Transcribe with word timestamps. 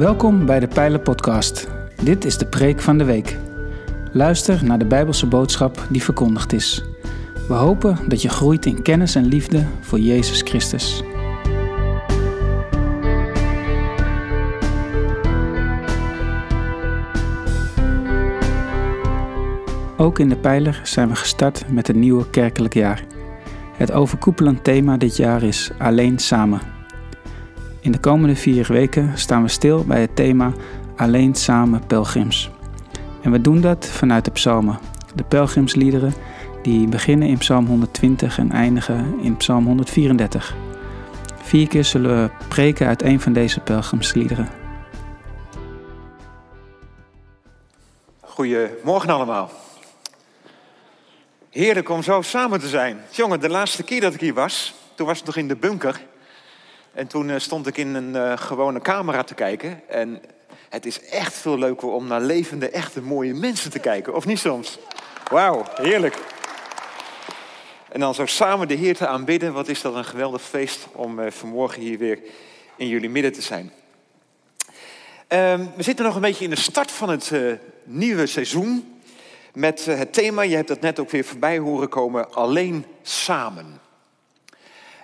Welkom 0.00 0.46
bij 0.46 0.60
de 0.60 0.68
Pijlen 0.68 1.02
Podcast. 1.02 1.68
Dit 2.02 2.24
is 2.24 2.38
de 2.38 2.46
preek 2.46 2.80
van 2.80 2.98
de 2.98 3.04
week. 3.04 3.36
Luister 4.12 4.64
naar 4.64 4.78
de 4.78 4.84
Bijbelse 4.84 5.26
boodschap 5.26 5.86
die 5.88 6.02
verkondigd 6.02 6.52
is. 6.52 6.84
We 7.48 7.54
hopen 7.54 7.98
dat 8.08 8.22
je 8.22 8.28
groeit 8.28 8.66
in 8.66 8.82
kennis 8.82 9.14
en 9.14 9.24
liefde 9.24 9.66
voor 9.80 9.98
Jezus 9.98 10.42
Christus. 10.42 11.02
Ook 19.96 20.18
in 20.18 20.28
de 20.28 20.36
Pijler 20.40 20.80
zijn 20.84 21.08
we 21.08 21.14
gestart 21.14 21.64
met 21.72 21.88
een 21.88 21.98
nieuwe 21.98 22.30
kerkelijk 22.30 22.74
jaar. 22.74 23.04
Het 23.76 23.92
overkoepelend 23.92 24.64
thema 24.64 24.96
dit 24.96 25.16
jaar 25.16 25.42
is 25.42 25.70
Alleen 25.78 26.18
Samen. 26.18 26.79
In 27.80 27.92
de 27.92 27.98
komende 27.98 28.36
vier 28.36 28.66
weken 28.68 29.18
staan 29.18 29.42
we 29.42 29.48
stil 29.48 29.84
bij 29.84 30.00
het 30.00 30.16
thema 30.16 30.52
Alleen 30.96 31.34
Samen 31.34 31.86
Pelgrims. 31.86 32.50
En 33.22 33.30
we 33.30 33.40
doen 33.40 33.60
dat 33.60 33.86
vanuit 33.86 34.24
de 34.24 34.30
psalmen, 34.30 34.78
de 35.14 35.24
pelgrimsliederen 35.24 36.14
die 36.62 36.88
beginnen 36.88 37.28
in 37.28 37.38
Psalm 37.38 37.66
120 37.66 38.38
en 38.38 38.52
eindigen 38.52 39.20
in 39.20 39.36
Psalm 39.36 39.66
134. 39.66 40.54
Vier 41.42 41.68
keer 41.68 41.84
zullen 41.84 42.22
we 42.22 42.30
preken 42.48 42.86
uit 42.86 43.02
een 43.02 43.20
van 43.20 43.32
deze 43.32 43.60
pelgrimsliederen. 43.60 44.48
Goedemorgen 48.20 49.10
allemaal. 49.10 49.50
Heerlijk 51.50 51.88
om 51.88 52.02
zo 52.02 52.22
samen 52.22 52.60
te 52.60 52.68
zijn. 52.68 53.00
Jongen, 53.10 53.40
de 53.40 53.48
laatste 53.48 53.82
keer 53.82 54.00
dat 54.00 54.14
ik 54.14 54.20
hier 54.20 54.34
was, 54.34 54.74
toen 54.94 55.06
was 55.06 55.16
het 55.16 55.26
nog 55.26 55.36
in 55.36 55.48
de 55.48 55.56
bunker. 55.56 56.00
En 56.92 57.06
toen 57.06 57.30
eh, 57.30 57.38
stond 57.38 57.66
ik 57.66 57.76
in 57.76 57.94
een 57.94 58.14
uh, 58.14 58.36
gewone 58.36 58.80
camera 58.80 59.22
te 59.22 59.34
kijken. 59.34 59.88
En 59.88 60.22
het 60.68 60.86
is 60.86 61.00
echt 61.00 61.34
veel 61.34 61.58
leuker 61.58 61.88
om 61.88 62.06
naar 62.06 62.20
levende, 62.20 62.70
echte, 62.70 63.02
mooie 63.02 63.34
mensen 63.34 63.70
te 63.70 63.78
kijken. 63.78 64.14
Of 64.14 64.26
niet 64.26 64.38
soms? 64.38 64.78
Wauw, 65.30 65.64
heerlijk. 65.74 66.18
En 67.92 68.00
dan 68.00 68.14
zo 68.14 68.26
samen 68.26 68.68
de 68.68 68.74
Heer 68.74 68.96
te 68.96 69.06
aanbidden. 69.06 69.52
Wat 69.52 69.68
is 69.68 69.80
dat 69.80 69.94
een 69.94 70.04
geweldig 70.04 70.42
feest 70.42 70.86
om 70.92 71.18
uh, 71.18 71.30
vanmorgen 71.30 71.82
hier 71.82 71.98
weer 71.98 72.18
in 72.76 72.88
jullie 72.88 73.10
midden 73.10 73.32
te 73.32 73.42
zijn. 73.42 73.72
Um, 75.28 75.72
we 75.76 75.82
zitten 75.82 76.04
nog 76.04 76.14
een 76.14 76.20
beetje 76.20 76.44
in 76.44 76.50
de 76.50 76.56
start 76.56 76.90
van 76.90 77.08
het 77.08 77.32
nieuwe 77.84 78.26
seizoen 78.26 79.00
met 79.54 79.86
eh, 79.86 79.98
het 79.98 80.12
thema, 80.12 80.42
je 80.42 80.56
hebt 80.56 80.68
het 80.68 80.80
net 80.80 80.98
ook 80.98 81.10
weer 81.10 81.24
voorbij 81.24 81.58
horen 81.58 81.88
komen, 81.88 82.32
alleen 82.32 82.84
samen. 83.02 83.80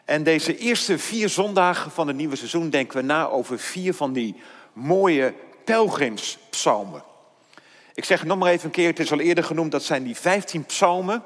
En 0.06 0.22
deze 0.22 0.58
eerste 0.58 0.98
vier 0.98 1.28
zondagen 1.28 1.90
van 1.90 2.06
het 2.06 2.16
nieuwe 2.16 2.36
seizoen 2.36 2.70
denken 2.70 2.96
we 2.96 3.02
na 3.02 3.28
over 3.28 3.58
vier 3.58 3.94
van 3.94 4.12
die 4.12 4.34
mooie 4.72 5.34
pelgrimspsalmen. 5.64 7.02
Ik 7.94 8.04
zeg 8.04 8.24
nog 8.24 8.38
maar 8.38 8.52
even 8.52 8.64
een 8.64 8.70
keer, 8.70 8.88
het 8.88 8.98
is 8.98 9.12
al 9.12 9.20
eerder 9.20 9.44
genoemd, 9.44 9.72
dat 9.72 9.82
zijn 9.82 10.04
die 10.04 10.16
15 10.16 10.64
psalmen. 10.64 11.22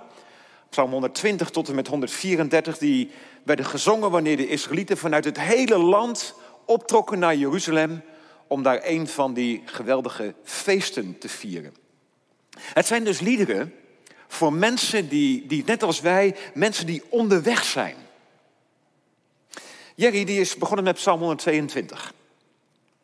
Psalm 0.71 0.91
120 0.91 1.51
tot 1.51 1.69
en 1.69 1.75
met 1.75 1.87
134, 1.87 2.79
die 2.79 3.11
werden 3.45 3.65
gezongen 3.65 4.11
wanneer 4.11 4.37
de 4.37 4.49
Israëlieten 4.49 4.97
vanuit 4.97 5.25
het 5.25 5.41
hele 5.41 5.79
land 5.79 6.35
optrokken 6.65 7.19
naar 7.19 7.37
Jeruzalem 7.37 8.03
om 8.47 8.63
daar 8.63 8.81
een 8.85 9.09
van 9.09 9.35
die 9.35 9.63
geweldige 9.65 10.35
feesten 10.45 11.19
te 11.19 11.29
vieren. 11.29 11.75
Het 12.61 12.87
zijn 12.87 13.05
dus 13.05 13.21
liederen 13.21 13.75
voor 14.29 14.53
mensen 14.53 15.09
die, 15.09 15.47
die, 15.47 15.63
net 15.67 15.83
als 15.83 16.01
wij, 16.01 16.37
mensen 16.55 16.87
die 16.87 17.03
onderweg 17.09 17.65
zijn. 17.65 17.95
Jerry 20.01 20.25
die 20.25 20.41
is 20.41 20.57
begonnen 20.57 20.85
met 20.85 20.95
Psalm 20.95 21.19
122. 21.19 22.13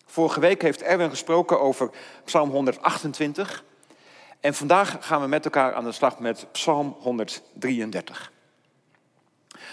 Vorige 0.07 0.41
week 0.41 0.63
heeft 0.63 0.83
Erwin 0.83 1.11
gesproken 1.11 1.61
over 1.61 1.91
Psalm 2.25 2.51
128. 2.51 3.65
En 4.41 4.55
vandaag 4.55 4.97
gaan 5.01 5.21
we 5.21 5.27
met 5.27 5.45
elkaar 5.45 5.75
aan 5.75 5.85
de 5.85 5.93
slag 5.93 6.19
met 6.19 6.47
Psalm 6.53 6.97
133. 7.01 8.33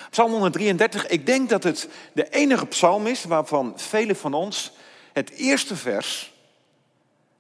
Psalm 0.09 0.31
133, 0.31 1.07
ik 1.07 1.25
denk 1.25 1.49
dat 1.49 1.63
het 1.63 1.89
de 2.13 2.29
enige 2.29 2.65
psalm 2.65 3.07
is 3.07 3.23
waarvan 3.23 3.73
velen 3.75 4.15
van 4.15 4.33
ons 4.33 4.71
het 5.13 5.29
eerste 5.29 5.75
vers 5.75 6.33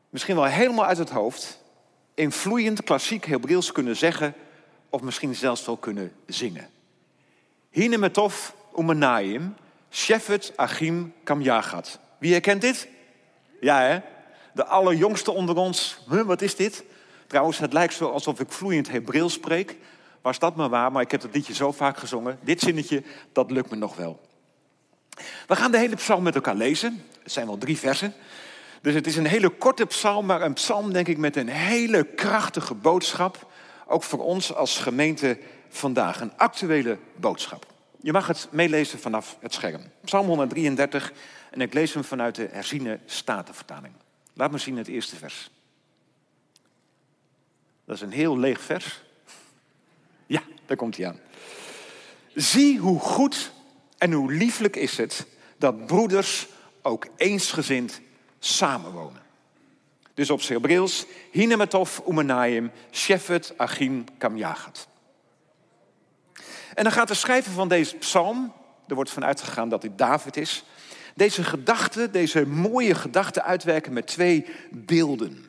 misschien 0.09 0.35
wel 0.35 0.45
helemaal 0.45 0.85
uit 0.85 0.97
het 0.97 1.09
hoofd 1.09 1.59
in 2.13 2.31
vloeiend 2.31 2.83
klassiek 2.83 3.25
Hebreeuws 3.25 3.71
kunnen 3.71 3.95
zeggen, 3.95 4.35
of 4.89 5.01
misschien 5.01 5.35
zelfs 5.35 5.65
wel 5.65 5.77
kunnen 5.77 6.13
zingen. 6.25 6.69
Hinemetov 7.69 8.49
umenayim, 8.77 9.55
Shefet 9.93 10.53
Achim 10.55 11.13
Kamjagat. 11.23 11.99
Wie 12.17 12.31
herkent 12.31 12.61
dit? 12.61 12.87
Ja, 13.61 13.81
hè? 13.81 13.99
De 14.53 14.65
allerjongste 14.65 15.31
onder 15.31 15.55
ons. 15.55 15.97
Huh, 16.09 16.21
wat 16.21 16.41
is 16.41 16.55
dit? 16.55 16.83
Trouwens, 17.27 17.57
het 17.57 17.73
lijkt 17.73 17.93
zo 17.93 18.09
alsof 18.09 18.39
ik 18.39 18.51
vloeiend 18.51 18.89
Hebreeuws 18.89 19.33
spreek. 19.33 19.77
Was 20.21 20.39
dat 20.39 20.55
maar 20.55 20.69
waar, 20.69 20.91
maar 20.91 21.01
ik 21.01 21.11
heb 21.11 21.21
het 21.21 21.35
liedje 21.35 21.53
zo 21.53 21.71
vaak 21.71 21.97
gezongen. 21.97 22.39
Dit 22.41 22.59
zinnetje, 22.59 23.03
dat 23.31 23.51
lukt 23.51 23.69
me 23.69 23.75
nog 23.75 23.95
wel. 23.95 24.21
We 25.47 25.55
gaan 25.55 25.71
de 25.71 25.77
hele 25.77 25.95
psalm 25.95 26.23
met 26.23 26.35
elkaar 26.35 26.55
lezen. 26.55 27.03
Het 27.23 27.31
zijn 27.31 27.45
wel 27.45 27.57
drie 27.57 27.77
versen. 27.77 28.13
Dus 28.81 28.93
het 28.93 29.07
is 29.07 29.15
een 29.15 29.27
hele 29.27 29.49
korte 29.49 29.85
psalm, 29.85 30.25
maar 30.25 30.41
een 30.41 30.53
psalm 30.53 30.93
denk 30.93 31.07
ik 31.07 31.17
met 31.17 31.35
een 31.35 31.49
hele 31.49 32.03
krachtige 32.03 32.73
boodschap. 32.73 33.51
Ook 33.87 34.03
voor 34.03 34.19
ons 34.19 34.53
als 34.55 34.77
gemeente 34.77 35.39
vandaag. 35.69 36.21
Een 36.21 36.37
actuele 36.37 36.97
boodschap. 37.15 37.72
Je 38.03 38.11
mag 38.11 38.27
het 38.27 38.47
meelezen 38.51 38.99
vanaf 38.99 39.37
het 39.39 39.53
scherm. 39.53 39.81
Psalm 40.03 40.27
133 40.27 41.13
en 41.51 41.61
ik 41.61 41.73
lees 41.73 41.93
hem 41.93 42.03
vanuit 42.03 42.35
de 42.35 42.49
herziene 42.51 42.99
statenvertaling. 43.05 43.93
Laat 44.33 44.51
me 44.51 44.57
zien 44.57 44.77
het 44.77 44.87
eerste 44.87 45.15
vers. 45.15 45.49
Dat 47.85 47.95
is 47.95 48.01
een 48.01 48.11
heel 48.11 48.37
leeg 48.37 48.61
vers. 48.61 49.03
Ja, 50.25 50.43
daar 50.65 50.77
komt 50.77 50.97
hij 50.97 51.07
aan. 51.07 51.19
Zie 52.35 52.79
hoe 52.79 52.99
goed 52.99 53.51
en 53.97 54.11
hoe 54.11 54.33
lieflijk 54.33 54.75
is 54.75 54.97
het 54.97 55.25
dat 55.57 55.85
broeders 55.85 56.47
ook 56.81 57.07
eensgezind 57.15 58.01
samenwonen. 58.39 59.21
Dus 60.13 60.29
op 60.29 60.41
Hebreeuws, 60.41 61.05
Hinemetov 61.31 61.99
Umenayim, 62.07 62.71
Shefet 62.91 63.53
Achim 63.57 64.03
Kamjagat. 64.17 64.87
En 66.73 66.83
dan 66.83 66.91
gaat 66.91 67.07
de 67.07 67.13
schrijver 67.13 67.51
van 67.51 67.67
deze 67.67 67.95
psalm, 67.95 68.53
er 68.87 68.95
wordt 68.95 69.09
vanuit 69.09 69.41
gegaan 69.41 69.69
dat 69.69 69.81
dit 69.81 69.97
David 69.97 70.37
is, 70.37 70.63
deze 71.15 71.43
gedachte, 71.43 72.09
deze 72.11 72.47
mooie 72.47 72.95
gedachte 72.95 73.41
uitwerken 73.41 73.93
met 73.93 74.07
twee 74.07 74.45
beelden. 74.71 75.45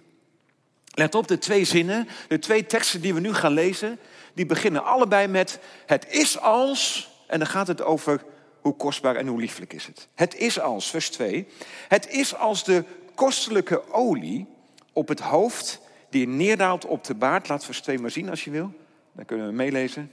Let 0.94 1.14
op, 1.14 1.28
de 1.28 1.38
twee 1.38 1.64
zinnen, 1.64 2.08
de 2.28 2.38
twee 2.38 2.66
teksten 2.66 3.00
die 3.00 3.14
we 3.14 3.20
nu 3.20 3.34
gaan 3.34 3.52
lezen, 3.52 3.98
die 4.34 4.46
beginnen 4.46 4.84
allebei 4.84 5.26
met 5.26 5.58
het 5.86 6.06
is 6.08 6.38
als, 6.38 7.10
en 7.26 7.38
dan 7.38 7.48
gaat 7.48 7.66
het 7.66 7.82
over 7.82 8.24
hoe 8.60 8.76
kostbaar 8.76 9.16
en 9.16 9.26
hoe 9.26 9.40
lieflijk 9.40 9.72
is 9.72 9.86
het. 9.86 10.08
Het 10.14 10.36
is 10.36 10.60
als, 10.60 10.90
vers 10.90 11.10
2, 11.10 11.46
het 11.88 12.08
is 12.08 12.34
als 12.34 12.64
de 12.64 12.84
kostelijke 13.14 13.92
olie 13.92 14.46
op 14.92 15.08
het 15.08 15.20
hoofd 15.20 15.80
die 16.10 16.28
neerdaalt 16.28 16.86
op 16.86 17.04
de 17.04 17.14
baard. 17.14 17.48
Laat 17.48 17.64
vers 17.64 17.80
2 17.80 17.98
maar 17.98 18.10
zien 18.10 18.30
als 18.30 18.44
je 18.44 18.50
wil. 18.50 18.72
Dan 19.12 19.24
kunnen 19.24 19.46
we 19.46 19.52
meelezen. 19.52 20.10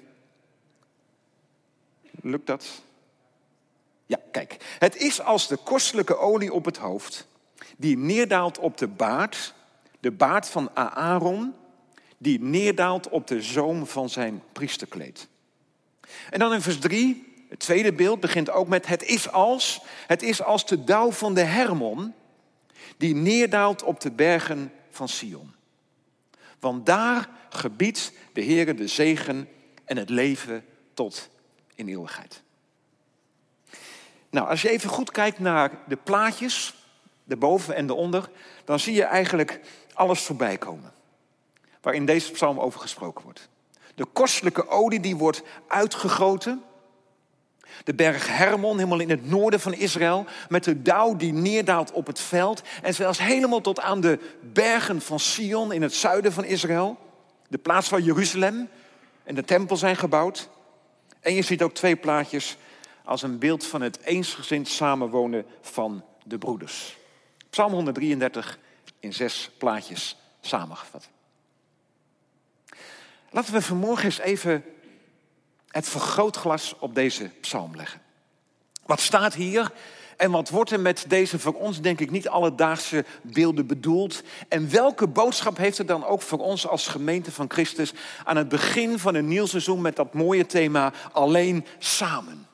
Lukt 2.22 2.48
dat? 2.48 2.82
Ja, 4.06 4.20
kijk. 4.32 4.76
Het 4.80 4.96
is 4.96 5.22
als 5.22 5.48
de 5.48 5.58
kostelijke 5.58 6.18
olie 6.18 6.54
op 6.54 6.66
het 6.66 6.78
hoofd 6.78 7.28
die 7.78 7.98
neerdaalt 7.98 8.58
op 8.58 8.78
de 8.78 8.88
baard, 8.88 9.54
de 10.00 10.12
baard 10.12 10.50
van 10.50 10.76
Aaron, 10.76 11.54
die 12.18 12.42
neerdaalt 12.42 13.10
op 13.10 13.28
de 13.28 13.42
zoom 13.42 13.86
van 13.88 14.10
zijn 14.10 14.44
priesterkleed. 14.52 15.28
En 16.30 16.40
dan 16.40 16.54
in 16.54 16.62
vers 16.62 16.80
3, 16.80 17.46
het 17.50 17.60
tweede 17.60 17.94
beeld 17.94 18.20
begint 18.20 18.50
ook 18.50 18.68
met 18.68 18.88
het 18.88 19.04
is 19.04 19.32
als. 19.32 19.82
Het 20.08 20.24
is 20.24 20.44
als 20.44 20.66
de 20.66 20.84
dauw 20.84 21.12
van 21.12 21.34
de 21.34 21.44
Hermon 21.44 22.14
die 22.98 23.16
neerdaalt 23.16 23.84
op 23.84 24.00
de 24.00 24.12
bergen 24.12 24.72
van 24.90 25.10
Sion. 25.10 25.54
Want 26.60 26.86
daar 26.86 27.30
gebiedt 27.50 28.12
de 28.34 28.44
Heere 28.44 28.74
de 28.74 28.88
zegen 28.88 29.48
en 29.86 29.98
het 29.98 30.10
leven 30.10 30.66
tot 30.94 31.30
eeuwigheid. 31.88 32.42
Nou, 34.30 34.48
als 34.48 34.62
je 34.62 34.70
even 34.70 34.90
goed 34.90 35.12
kijkt 35.12 35.40
naar 35.40 35.72
de 35.88 35.96
plaatjes, 35.96 36.76
de 37.24 37.38
boven 37.38 37.76
en 37.76 37.88
de 37.88 37.94
onder, 37.94 38.30
dan 38.66 38.80
zie 38.80 38.94
je 38.94 39.04
eigenlijk 39.04 39.60
alles 39.94 40.22
voorbij 40.22 40.58
komen. 40.58 40.94
Waar 41.82 41.94
in 41.94 42.06
deze 42.06 42.32
psalm 42.32 42.60
over 42.60 42.80
gesproken 42.80 43.24
wordt. 43.24 43.50
De 43.96 44.06
kostelijke 44.06 44.68
olie 44.68 45.00
die 45.00 45.16
wordt 45.16 45.44
uitgegoten 45.68 46.64
de 47.84 47.94
berg 47.94 48.28
Hermon, 48.28 48.78
helemaal 48.78 49.00
in 49.00 49.10
het 49.10 49.30
noorden 49.30 49.60
van 49.60 49.74
Israël, 49.74 50.26
met 50.50 50.64
de 50.64 50.82
dauw 50.82 51.16
die 51.16 51.34
neerdaalt 51.34 51.92
op 51.92 52.08
het 52.08 52.20
veld. 52.20 52.62
En 52.82 52.94
zelfs 52.94 53.20
helemaal 53.20 53.62
tot 53.62 53.80
aan 53.80 54.02
de 54.02 54.20
bergen 54.54 55.02
van 55.02 55.20
Sion 55.20 55.72
in 55.72 55.82
het 55.82 55.94
zuiden 55.94 56.34
van 56.34 56.44
Israël. 56.44 56.98
De 57.48 57.58
plaats 57.58 57.90
waar 57.90 58.00
Jeruzalem 58.00 58.70
en 59.24 59.36
de 59.36 59.44
tempel 59.44 59.78
zijn 59.78 59.96
gebouwd. 59.96 60.50
En 61.22 61.34
je 61.34 61.42
ziet 61.42 61.62
ook 61.62 61.74
twee 61.74 61.96
plaatjes 61.96 62.58
als 63.04 63.22
een 63.22 63.40
beeld 63.40 63.66
van 63.66 63.82
het 63.82 64.00
eensgezind 64.00 64.68
samenwonen 64.68 65.46
van 65.62 66.06
de 66.24 66.38
broeders. 66.38 66.98
Psalm 67.50 67.74
133 67.74 68.60
in 69.00 69.14
zes 69.14 69.50
plaatjes 69.58 70.16
samengevat. 70.42 71.10
Laten 73.30 73.54
we 73.54 73.62
vanmorgen 73.62 74.06
eens 74.06 74.20
even 74.20 74.64
het 75.68 75.90
vergrootglas 75.90 76.76
op 76.80 76.96
deze 76.96 77.32
psalm 77.42 77.76
leggen. 77.76 78.02
Wat 78.86 79.00
staat 79.00 79.34
hier 79.34 79.72
en 80.22 80.32
wat 80.32 80.50
wordt 80.50 80.72
er 80.72 80.80
met 80.80 81.06
deze 81.08 81.40
voor 81.40 81.54
ons 81.54 81.82
denk 81.82 82.00
ik 82.00 82.12
niet 82.12 82.28
alledaagse 82.28 83.06
beelden 83.22 83.68
bedoeld? 83.68 84.24
En 84.48 84.70
welke 84.70 85.08
boodschap 85.08 85.58
heeft 85.58 85.78
het 85.78 85.88
dan 85.88 86.06
ook 86.06 86.22
voor 86.22 86.40
ons 86.40 86.68
als 86.68 86.88
gemeente 86.88 87.32
van 87.32 87.52
Christus 87.52 87.94
aan 88.24 88.38
het 88.38 88.50
begin 88.50 89.00
van 89.00 89.16
een 89.16 89.28
nieuw 89.28 89.46
seizoen 89.46 89.82
met 89.82 89.96
dat 89.96 90.14
mooie 90.14 90.46
thema 90.46 90.94
alleen 91.12 91.66
samen? 91.80 92.48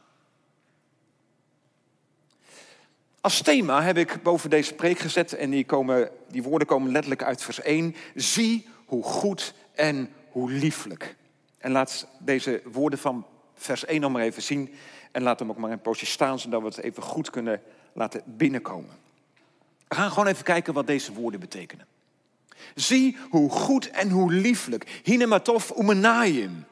Als 3.21 3.41
thema 3.41 3.81
heb 3.81 3.97
ik 3.97 4.23
boven 4.23 4.49
deze 4.49 4.73
preek 4.73 4.99
gezet 4.99 5.33
en 5.33 5.49
die, 5.49 5.65
komen, 5.65 6.09
die 6.29 6.43
woorden 6.43 6.67
komen 6.67 6.91
letterlijk 6.91 7.23
uit 7.23 7.43
vers 7.43 7.61
1. 7.61 7.95
Zie 8.15 8.67
hoe 8.85 9.03
goed 9.03 9.53
en 9.75 10.09
hoe 10.29 10.51
lieflijk. 10.51 11.15
En 11.57 11.71
laat 11.71 12.07
deze 12.19 12.61
woorden 12.65 12.99
van 12.99 13.25
vers 13.55 13.85
1 13.85 14.01
nog 14.01 14.11
maar 14.11 14.21
even 14.21 14.41
zien. 14.41 14.73
En 15.17 15.23
laat 15.23 15.39
hem 15.39 15.49
ook 15.49 15.57
maar 15.57 15.71
een 15.71 15.81
poosje 15.81 16.05
staan, 16.05 16.39
zodat 16.39 16.61
we 16.61 16.67
het 16.67 16.77
even 16.77 17.03
goed 17.03 17.29
kunnen 17.29 17.61
laten 17.93 18.21
binnenkomen. 18.25 18.97
We 19.87 19.95
gaan 19.95 20.09
gewoon 20.09 20.27
even 20.27 20.43
kijken 20.43 20.73
wat 20.73 20.87
deze 20.87 21.13
woorden 21.13 21.39
betekenen. 21.39 21.87
Zie 22.75 23.17
hoe 23.29 23.49
goed 23.49 23.89
en 23.89 24.09
hoe 24.09 24.31
lieflijk. 24.31 25.01
Hinematov 25.03 25.71
umenayim. 25.77 26.65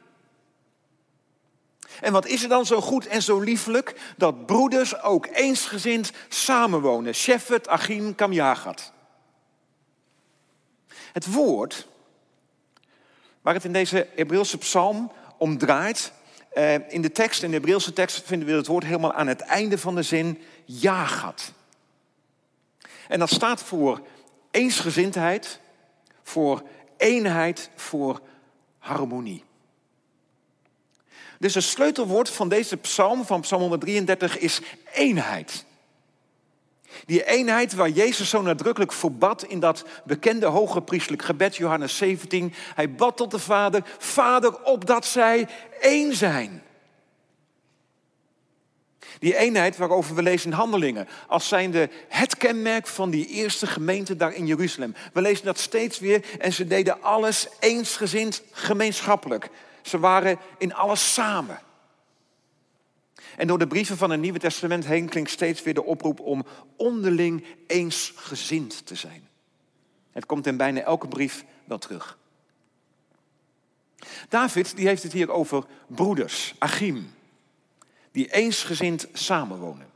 En 2.01 2.11
wat 2.11 2.25
is 2.25 2.43
er 2.43 2.49
dan 2.49 2.65
zo 2.65 2.81
goed 2.81 3.07
en 3.07 3.21
zo 3.21 3.39
lieflijk? 3.39 4.13
Dat 4.17 4.45
broeders 4.45 5.01
ook 5.01 5.25
eensgezind 5.25 6.11
samenwonen. 6.29 7.13
Shefet, 7.13 7.67
Achim, 7.67 8.15
Kamjagat. 8.15 8.91
Het 11.11 11.31
woord 11.31 11.87
waar 13.41 13.53
het 13.53 13.65
in 13.65 13.73
deze 13.73 14.07
Hebreeuwse 14.15 14.57
psalm 14.57 15.11
om 15.37 15.57
draait. 15.57 16.11
Eh, 16.55 16.73
in 16.87 17.01
de 17.01 17.11
tekst, 17.11 17.43
in 17.43 17.49
de 17.49 17.55
Hebreeuwse 17.55 17.93
tekst, 17.93 18.21
vinden 18.25 18.47
we 18.47 18.53
het 18.53 18.67
woord 18.67 18.83
helemaal 18.83 19.13
aan 19.13 19.27
het 19.27 19.41
einde 19.41 19.77
van 19.77 19.95
de 19.95 20.03
zin 20.03 20.41
jagat. 20.65 21.51
En 23.07 23.19
dat 23.19 23.29
staat 23.29 23.63
voor 23.63 24.01
eensgezindheid, 24.51 25.59
voor 26.23 26.63
eenheid, 26.97 27.69
voor 27.75 28.21
harmonie. 28.77 29.43
Dus 31.39 31.53
het 31.53 31.63
sleutelwoord 31.63 32.29
van 32.29 32.49
deze 32.49 32.77
psalm, 32.77 33.25
van 33.25 33.41
psalm 33.41 33.61
133, 33.61 34.37
is 34.37 34.61
eenheid. 34.93 35.65
Die 37.05 37.25
eenheid 37.25 37.73
waar 37.73 37.89
Jezus 37.89 38.29
zo 38.29 38.41
nadrukkelijk 38.41 38.91
voor 38.91 39.11
bad 39.11 39.43
in 39.43 39.59
dat 39.59 39.85
bekende 40.03 40.45
hoge 40.45 40.81
priestelijk 40.81 41.23
gebed, 41.23 41.55
Johannes 41.55 41.97
17. 41.97 42.53
Hij 42.75 42.91
bad 42.91 43.17
tot 43.17 43.31
de 43.31 43.39
Vader, 43.39 43.83
Vader, 43.97 44.63
opdat 44.63 45.05
zij 45.05 45.47
één 45.79 46.15
zijn. 46.15 46.63
Die 49.19 49.37
eenheid 49.37 49.77
waarover 49.77 50.15
we 50.15 50.21
lezen 50.21 50.51
in 50.51 50.57
Handelingen, 50.57 51.07
als 51.27 51.47
zijnde 51.47 51.89
het 52.07 52.37
kenmerk 52.37 52.87
van 52.87 53.09
die 53.09 53.27
eerste 53.27 53.67
gemeente 53.67 54.15
daar 54.15 54.33
in 54.33 54.47
Jeruzalem. 54.47 54.95
We 55.13 55.21
lezen 55.21 55.45
dat 55.45 55.59
steeds 55.59 55.99
weer 55.99 56.25
en 56.39 56.53
ze 56.53 56.67
deden 56.67 57.01
alles 57.01 57.47
eensgezind 57.59 58.43
gemeenschappelijk. 58.51 59.49
Ze 59.81 59.99
waren 59.99 60.39
in 60.57 60.73
alles 60.73 61.13
samen. 61.13 61.59
En 63.35 63.47
door 63.47 63.59
de 63.59 63.67
brieven 63.67 63.97
van 63.97 64.09
het 64.09 64.19
Nieuwe 64.19 64.39
Testament 64.39 64.85
heen 64.85 65.09
klinkt 65.09 65.29
steeds 65.29 65.63
weer 65.63 65.73
de 65.73 65.83
oproep 65.83 66.19
om 66.19 66.45
onderling 66.75 67.45
eensgezind 67.67 68.85
te 68.85 68.95
zijn. 68.95 69.27
Het 70.11 70.25
komt 70.25 70.47
in 70.47 70.57
bijna 70.57 70.81
elke 70.81 71.07
brief 71.07 71.45
wel 71.65 71.77
terug. 71.77 72.17
David 74.29 74.75
die 74.75 74.87
heeft 74.87 75.03
het 75.03 75.11
hier 75.11 75.31
over 75.31 75.65
broeders, 75.87 76.55
Achim, 76.57 77.13
die 78.11 78.31
eensgezind 78.31 79.07
samenwonen. 79.13 79.87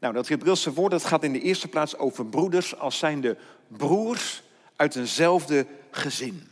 Nou, 0.00 0.14
dat 0.14 0.28
Hebreeuwse 0.28 0.72
woord 0.72 1.04
gaat 1.04 1.24
in 1.24 1.32
de 1.32 1.40
eerste 1.40 1.68
plaats 1.68 1.96
over 1.96 2.26
broeders 2.26 2.78
als 2.78 2.98
zijnde 2.98 3.36
broers 3.66 4.42
uit 4.76 4.96
eenzelfde 4.96 5.66
gezin. 5.90 6.48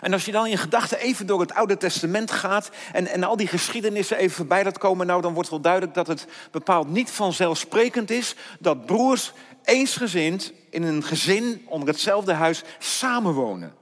En 0.00 0.12
als 0.12 0.24
je 0.24 0.32
dan 0.32 0.46
in 0.46 0.58
gedachten 0.58 0.98
even 0.98 1.26
door 1.26 1.40
het 1.40 1.54
Oude 1.54 1.76
Testament 1.76 2.30
gaat 2.30 2.70
en, 2.92 3.06
en 3.06 3.24
al 3.24 3.36
die 3.36 3.46
geschiedenissen 3.46 4.16
even 4.16 4.36
voorbij 4.36 4.64
laat 4.64 4.78
komen, 4.78 5.06
nou 5.06 5.22
dan 5.22 5.34
wordt 5.34 5.50
wel 5.50 5.60
duidelijk 5.60 5.94
dat 5.94 6.06
het 6.06 6.26
bepaald 6.50 6.88
niet 6.88 7.10
vanzelfsprekend 7.10 8.10
is 8.10 8.34
dat 8.58 8.86
broers 8.86 9.32
eensgezind 9.64 10.52
in 10.70 10.82
een 10.82 11.02
gezin 11.02 11.66
onder 11.68 11.88
hetzelfde 11.88 12.32
huis 12.32 12.62
samenwonen. 12.78 13.74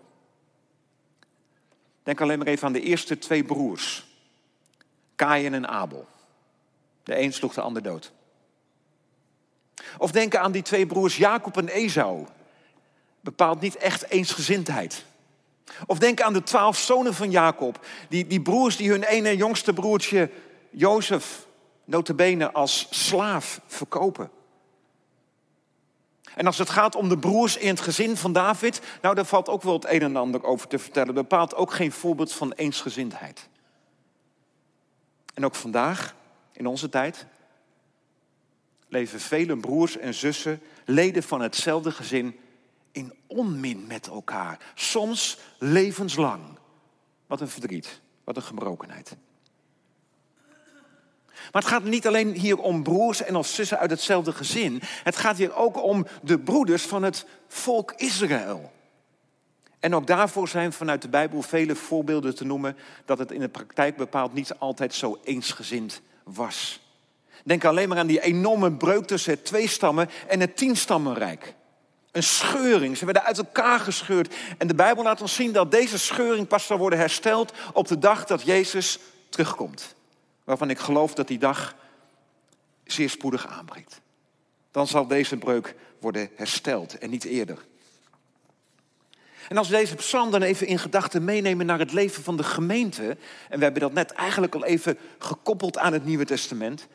Denk 2.02 2.20
alleen 2.20 2.38
maar 2.38 2.46
even 2.46 2.66
aan 2.66 2.72
de 2.72 2.80
eerste 2.80 3.18
twee 3.18 3.44
broers, 3.44 4.06
Kain 5.14 5.54
en 5.54 5.68
Abel. 5.68 6.06
De 7.02 7.20
een 7.20 7.32
sloeg 7.32 7.54
de 7.54 7.60
ander 7.60 7.82
dood. 7.82 8.12
Of 9.98 10.10
denk 10.10 10.36
aan 10.36 10.52
die 10.52 10.62
twee 10.62 10.86
broers 10.86 11.16
Jacob 11.16 11.56
en 11.56 11.68
Esau. 11.68 12.26
Bepaalt 13.20 13.60
niet 13.60 13.76
echt 13.76 14.10
eensgezindheid. 14.10 15.04
Of 15.86 15.98
denk 15.98 16.20
aan 16.20 16.32
de 16.32 16.42
twaalf 16.42 16.78
zonen 16.78 17.14
van 17.14 17.30
Jacob. 17.30 17.86
Die, 18.08 18.26
die 18.26 18.42
broers 18.42 18.76
die 18.76 18.90
hun 18.90 19.02
ene 19.02 19.36
jongste 19.36 19.72
broertje 19.72 20.30
Jozef 20.70 21.46
notabene 21.84 22.52
als 22.52 22.86
slaaf 22.90 23.60
verkopen. 23.66 24.30
En 26.34 26.46
als 26.46 26.58
het 26.58 26.70
gaat 26.70 26.94
om 26.94 27.08
de 27.08 27.18
broers 27.18 27.56
in 27.56 27.68
het 27.68 27.80
gezin 27.80 28.16
van 28.16 28.32
David, 28.32 28.80
nou 29.02 29.14
daar 29.14 29.24
valt 29.24 29.48
ook 29.48 29.62
wel 29.62 29.72
het 29.72 29.86
een 29.88 30.02
en 30.02 30.16
ander 30.16 30.44
over 30.44 30.68
te 30.68 30.78
vertellen. 30.78 31.14
Bepaalt 31.14 31.54
ook 31.54 31.72
geen 31.72 31.92
voorbeeld 31.92 32.32
van 32.32 32.52
eensgezindheid. 32.52 33.48
En 35.34 35.44
ook 35.44 35.54
vandaag, 35.54 36.14
in 36.52 36.66
onze 36.66 36.88
tijd, 36.88 37.26
leven 38.88 39.20
vele 39.20 39.56
broers 39.56 39.96
en 39.96 40.14
zussen, 40.14 40.62
leden 40.84 41.22
van 41.22 41.40
hetzelfde 41.40 41.90
gezin, 41.90 42.38
in 42.96 43.12
onmin 43.26 43.86
met 43.86 44.06
elkaar. 44.06 44.58
Soms 44.74 45.38
levenslang. 45.58 46.42
Wat 47.26 47.40
een 47.40 47.48
verdriet, 47.48 48.00
wat 48.24 48.36
een 48.36 48.42
gebrokenheid. 48.42 49.16
Maar 51.52 51.62
het 51.62 51.70
gaat 51.70 51.84
niet 51.84 52.06
alleen 52.06 52.34
hier 52.34 52.58
om 52.58 52.82
broers 52.82 53.22
en 53.22 53.36
of 53.36 53.46
zussen 53.46 53.78
uit 53.78 53.90
hetzelfde 53.90 54.32
gezin. 54.32 54.80
Het 54.82 55.16
gaat 55.16 55.36
hier 55.36 55.54
ook 55.54 55.82
om 55.82 56.06
de 56.22 56.38
broeders 56.38 56.82
van 56.82 57.02
het 57.02 57.26
volk 57.48 57.92
Israël. 57.96 58.72
En 59.80 59.94
ook 59.94 60.06
daarvoor 60.06 60.48
zijn 60.48 60.72
vanuit 60.72 61.02
de 61.02 61.08
Bijbel 61.08 61.42
vele 61.42 61.74
voorbeelden 61.74 62.34
te 62.34 62.44
noemen 62.44 62.76
dat 63.04 63.18
het 63.18 63.30
in 63.30 63.40
de 63.40 63.48
praktijk 63.48 63.96
bepaald 63.96 64.34
niet 64.34 64.54
altijd 64.58 64.94
zo 64.94 65.18
eensgezind 65.24 66.00
was. 66.24 66.80
Denk 67.44 67.64
alleen 67.64 67.88
maar 67.88 67.98
aan 67.98 68.06
die 68.06 68.22
enorme 68.22 68.72
breuk 68.72 69.06
tussen 69.06 69.32
het 69.32 69.44
twee 69.44 69.68
stammen 69.68 70.08
en 70.28 70.40
het 70.40 70.56
tienstammenrijk. 70.56 71.54
Een 72.16 72.22
scheuring. 72.22 72.96
Ze 72.96 73.04
werden 73.04 73.24
uit 73.24 73.38
elkaar 73.38 73.80
gescheurd. 73.80 74.34
En 74.58 74.66
de 74.66 74.74
Bijbel 74.74 75.02
laat 75.02 75.20
ons 75.20 75.34
zien 75.34 75.52
dat 75.52 75.70
deze 75.70 75.98
scheuring 75.98 76.46
pas 76.46 76.66
zal 76.66 76.78
worden 76.78 76.98
hersteld 76.98 77.52
op 77.72 77.88
de 77.88 77.98
dag 77.98 78.24
dat 78.24 78.42
Jezus 78.42 78.98
terugkomt. 79.28 79.94
Waarvan 80.44 80.70
ik 80.70 80.78
geloof 80.78 81.14
dat 81.14 81.28
die 81.28 81.38
dag 81.38 81.74
zeer 82.84 83.10
spoedig 83.10 83.46
aanbreekt. 83.46 84.00
Dan 84.70 84.86
zal 84.86 85.06
deze 85.06 85.36
breuk 85.36 85.74
worden 86.00 86.30
hersteld 86.36 86.98
en 86.98 87.10
niet 87.10 87.24
eerder. 87.24 87.64
En 89.48 89.56
als 89.56 89.68
we 89.68 89.76
deze 89.76 89.94
psalm 89.94 90.30
dan 90.30 90.42
even 90.42 90.66
in 90.66 90.78
gedachten 90.78 91.24
meenemen 91.24 91.66
naar 91.66 91.78
het 91.78 91.92
leven 91.92 92.22
van 92.22 92.36
de 92.36 92.44
gemeente, 92.44 93.16
en 93.48 93.58
we 93.58 93.64
hebben 93.64 93.82
dat 93.82 93.92
net 93.92 94.12
eigenlijk 94.12 94.54
al 94.54 94.64
even 94.64 94.98
gekoppeld 95.18 95.78
aan 95.78 95.92
het 95.92 96.04
Nieuwe 96.04 96.24
Testament, 96.24 96.86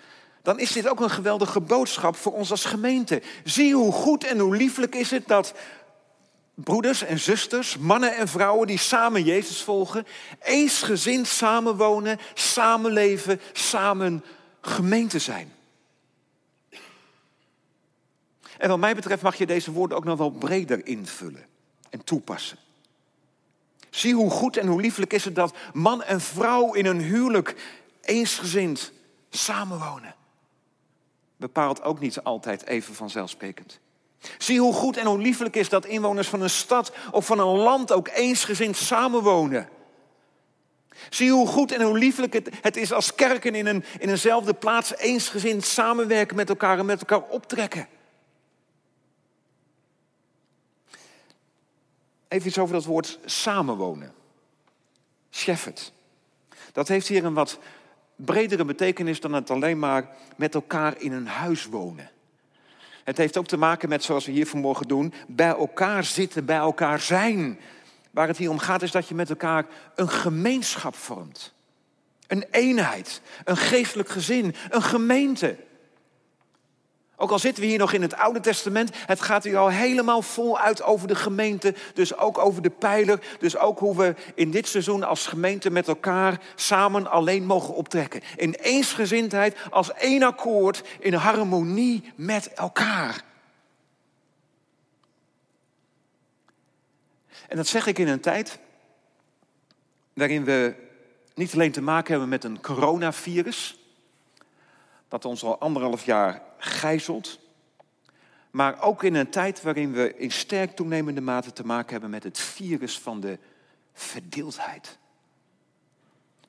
dan 0.42 0.60
is 0.60 0.72
dit 0.72 0.88
ook 0.88 1.00
een 1.00 1.10
geweldige 1.10 1.62
boodschap 1.62 2.16
voor 2.16 2.34
ons 2.34 2.52
als 2.52 2.66
gemeente. 2.66 3.22
Zie 3.44 3.76
hoe 3.76 3.92
goed 3.92 4.24
en 4.24 4.40
hoe 4.40 4.56
lieflijk 4.56 4.96
is 4.96 5.12
het 5.12 5.28
dat 5.28 5.54
broeders 6.54 7.04
en 7.04 7.20
zusters, 7.20 7.78
mannen 7.78 8.16
en 8.16 8.28
vrouwen 8.28 8.68
die 8.68 8.78
samen 8.78 9.24
Jezus 9.24 9.62
volgen, 9.62 10.06
eensgezind 10.42 11.28
samenwonen, 11.28 12.20
samenleven, 12.34 13.42
samen 13.54 14.24
gemeente 14.62 15.20
zijn. 15.20 15.54
En 18.58 18.70
wat 18.70 18.80
mij 18.80 18.96
betreft 18.96 19.22
mag 19.22 19.36
je 19.36 19.46
deze 19.46 19.72
woorden 19.72 19.98
ook 19.98 20.04
nog 20.04 20.18
wel 20.18 20.32
breder 20.32 20.86
invullen 20.86 21.46
en 21.90 22.04
toepassen. 22.04 22.58
Zie 23.90 24.16
hoe 24.16 24.30
goed 24.30 24.58
en 24.58 24.68
hoe 24.68 24.82
lieflijk 24.82 25.14
is 25.14 25.26
het 25.26 25.36
dat 25.36 25.56
man 25.74 26.04
en 26.04 26.22
vrouw 26.22 26.74
in 26.74 26.86
een 26.86 27.02
huwelijk 27.02 27.56
eensgezind 28.02 28.92
samenwonen 29.30 30.16
bepaalt 31.42 31.84
ook 31.84 32.00
niet 32.00 32.24
altijd 32.24 32.66
even 32.66 32.96
vanzelfsprekend. 32.96 33.80
Zie 34.38 34.60
hoe 34.60 34.74
goed 34.74 34.98
en 34.98 35.06
hoe 35.06 35.18
liefelijk 35.18 35.56
is 35.56 35.70
dat 35.70 35.86
inwoners 35.86 36.28
van 36.28 36.42
een 36.42 36.50
stad 36.50 36.92
of 37.12 37.26
van 37.26 37.40
een 37.40 37.58
land 37.58 37.92
ook 37.92 38.08
eensgezind 38.08 38.78
samenwonen. 38.78 39.70
Zie 41.10 41.32
hoe 41.32 41.48
goed 41.48 41.72
en 41.72 41.82
hoe 41.82 41.98
liefelijk 41.98 42.34
het, 42.62 42.78
is 42.78 42.94
als 42.94 43.16
kerken 43.16 43.56
in, 43.56 43.66
een, 43.66 43.84
in 44.00 44.10
eenzelfde 44.10 44.54
plaats 44.54 44.96
eensgezind 44.96 45.66
samenwerken 45.66 46.36
met 46.36 46.50
elkaar 46.50 46.80
en 46.80 46.86
met 46.86 47.00
elkaar 47.00 47.22
optrekken. 47.22 47.88
Even 52.28 52.48
iets 52.48 52.58
over 52.58 52.74
dat 52.74 52.86
woord 52.86 53.20
samenwonen. 53.26 54.14
Shefford. 55.32 55.92
Dat 56.72 56.88
heeft 56.88 57.08
hier 57.08 57.26
een 57.26 57.34
wat 57.34 57.60
bredere 58.26 58.66
betekenis 58.66 59.20
dan 59.20 59.34
het 59.34 59.50
alleen 59.50 59.80
maar 59.80 60.10
met 60.36 60.56
elkaar 60.56 61.02
in 61.02 61.12
een 61.12 61.28
huis 61.28 61.66
wonen. 61.66 62.10
Het 63.04 63.18
heeft 63.18 63.38
ook 63.38 63.48
te 63.48 63.58
maken 63.58 63.90
met, 63.90 64.04
zoals 64.04 64.26
we 64.26 64.32
hier 64.32 64.48
vanmorgen 64.48 64.88
doen, 64.88 65.14
bij 65.28 65.48
elkaar 65.48 66.04
zitten, 66.04 66.46
bij 66.46 66.58
elkaar 66.58 67.00
zijn. 67.00 67.60
Waar 68.12 68.28
het 68.28 68.38
hier 68.38 68.50
om 68.50 68.60
gaat 68.60 68.82
is 68.82 68.92
dat 68.92 69.08
je 69.08 69.16
met 69.16 69.30
elkaar 69.30 69.66
een 69.96 70.10
gemeenschap 70.10 70.96
vormt. 70.96 71.54
Een 72.28 72.46
eenheid, 72.52 73.22
een 73.44 73.58
geestelijk 73.58 74.10
gezin, 74.10 74.56
een 74.70 74.82
gemeente. 74.82 75.56
Ook 77.22 77.32
al 77.32 77.40
zitten 77.40 77.64
we 77.64 77.70
hier 77.70 77.78
nog 77.78 77.94
in 77.94 78.02
het 78.02 78.16
Oude 78.16 78.40
Testament, 78.40 78.90
het 78.94 79.22
gaat 79.22 79.44
hier 79.44 79.58
al 79.58 79.70
helemaal 79.70 80.22
voluit 80.22 80.84
over 80.84 81.08
de 81.08 81.16
gemeente, 81.16 81.76
dus 81.94 82.18
ook 82.18 82.38
over 82.38 82.62
de 82.62 82.70
pijler, 82.70 83.20
dus 83.40 83.58
ook 83.58 83.80
hoe 83.80 83.98
we 83.98 84.16
in 84.36 84.52
dit 84.52 84.68
seizoen 84.68 85.04
als 85.04 85.28
gemeente 85.28 85.70
met 85.70 85.88
elkaar 85.88 86.40
samen 86.56 87.12
alleen 87.12 87.46
mogen 87.46 87.74
optrekken. 87.74 88.22
In 88.36 88.54
eensgezindheid, 88.54 89.58
als 89.70 89.94
één 89.94 90.24
akkoord, 90.24 90.84
in 91.00 91.14
harmonie 91.14 92.12
met 92.16 92.54
elkaar. 92.54 93.24
En 97.48 97.58
dat 97.58 97.68
zeg 97.68 97.88
ik 97.88 98.00
in 98.00 98.08
een 98.08 98.20
tijd 98.20 98.60
waarin 100.14 100.44
we 100.44 100.76
niet 101.36 101.54
alleen 101.54 101.72
te 101.72 101.82
maken 101.82 102.12
hebben 102.12 102.30
met 102.30 102.44
een 102.44 102.62
coronavirus, 102.62 103.78
dat 105.08 105.26
ons 105.26 105.44
al 105.44 105.60
anderhalf 105.60 106.06
jaar 106.06 106.50
gijzelt. 106.64 107.40
Maar 108.52 108.82
ook 108.82 109.04
in 109.04 109.16
een 109.16 109.30
tijd 109.30 109.62
waarin 109.62 109.92
we 109.92 110.18
in 110.18 110.32
sterk 110.32 110.76
toenemende 110.76 111.22
mate 111.22 111.54
te 111.54 111.66
maken 111.66 111.92
hebben 111.92 112.10
met 112.10 112.24
het 112.24 112.40
virus 112.40 113.00
van 113.00 113.20
de 113.20 113.40
verdeeldheid. 113.94 114.98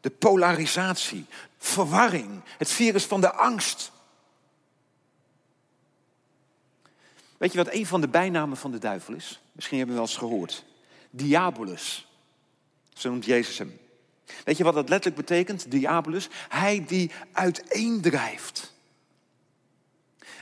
De 0.00 0.10
polarisatie, 0.10 1.26
verwarring, 1.58 2.42
het 2.58 2.68
virus 2.68 3.04
van 3.04 3.20
de 3.20 3.32
angst. 3.32 3.92
Weet 7.36 7.52
je 7.52 7.58
wat 7.58 7.72
een 7.72 7.86
van 7.86 8.00
de 8.00 8.08
bijnamen 8.08 8.56
van 8.56 8.70
de 8.70 8.78
duivel 8.78 9.14
is? 9.14 9.40
Misschien 9.52 9.78
hebben 9.78 9.94
we 9.94 10.00
wel 10.02 10.10
eens 10.10 10.20
gehoord. 10.20 10.64
Diabolus. 11.10 12.06
Zo 12.92 13.10
noemt 13.10 13.24
Jezus 13.24 13.58
hem. 13.58 13.78
Weet 14.44 14.56
je 14.56 14.64
wat 14.64 14.74
dat 14.74 14.88
letterlijk 14.88 15.26
betekent? 15.26 15.70
Diabolus. 15.70 16.28
Hij 16.48 16.84
die 16.86 17.10
uiteendrijft. 17.32 18.71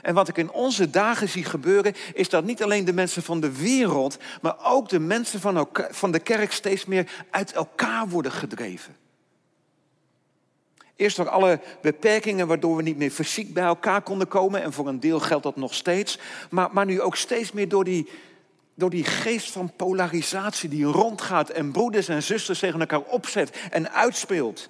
En 0.01 0.13
wat 0.13 0.27
ik 0.27 0.37
in 0.37 0.51
onze 0.51 0.89
dagen 0.89 1.29
zie 1.29 1.43
gebeuren, 1.43 1.93
is 2.13 2.29
dat 2.29 2.43
niet 2.43 2.63
alleen 2.63 2.85
de 2.85 2.93
mensen 2.93 3.23
van 3.23 3.39
de 3.39 3.51
wereld, 3.51 4.17
maar 4.41 4.55
ook 4.63 4.89
de 4.89 4.99
mensen 4.99 5.39
van, 5.39 5.69
van 5.91 6.11
de 6.11 6.19
kerk 6.19 6.51
steeds 6.51 6.85
meer 6.85 7.11
uit 7.29 7.51
elkaar 7.51 8.09
worden 8.09 8.31
gedreven. 8.31 8.95
Eerst 11.01 11.17
door 11.17 11.29
alle 11.29 11.59
beperkingen 11.81 12.47
waardoor 12.47 12.75
we 12.75 12.81
niet 12.81 12.97
meer 12.97 13.11
fysiek 13.11 13.53
bij 13.53 13.63
elkaar 13.63 14.01
konden 14.01 14.27
komen. 14.27 14.61
En 14.61 14.73
voor 14.73 14.87
een 14.87 14.99
deel 14.99 15.19
geldt 15.19 15.43
dat 15.43 15.55
nog 15.55 15.73
steeds. 15.73 16.19
Maar, 16.49 16.69
maar 16.71 16.85
nu 16.85 17.01
ook 17.01 17.15
steeds 17.15 17.51
meer 17.51 17.69
door 17.69 17.83
die, 17.83 18.09
door 18.75 18.89
die 18.89 19.03
geest 19.03 19.51
van 19.51 19.71
polarisatie 19.75 20.69
die 20.69 20.85
rondgaat 20.85 21.49
en 21.49 21.71
broeders 21.71 22.07
en 22.07 22.23
zusters 22.23 22.59
tegen 22.59 22.79
elkaar 22.79 23.01
opzet 23.01 23.59
en 23.71 23.91
uitspeelt. 23.91 24.69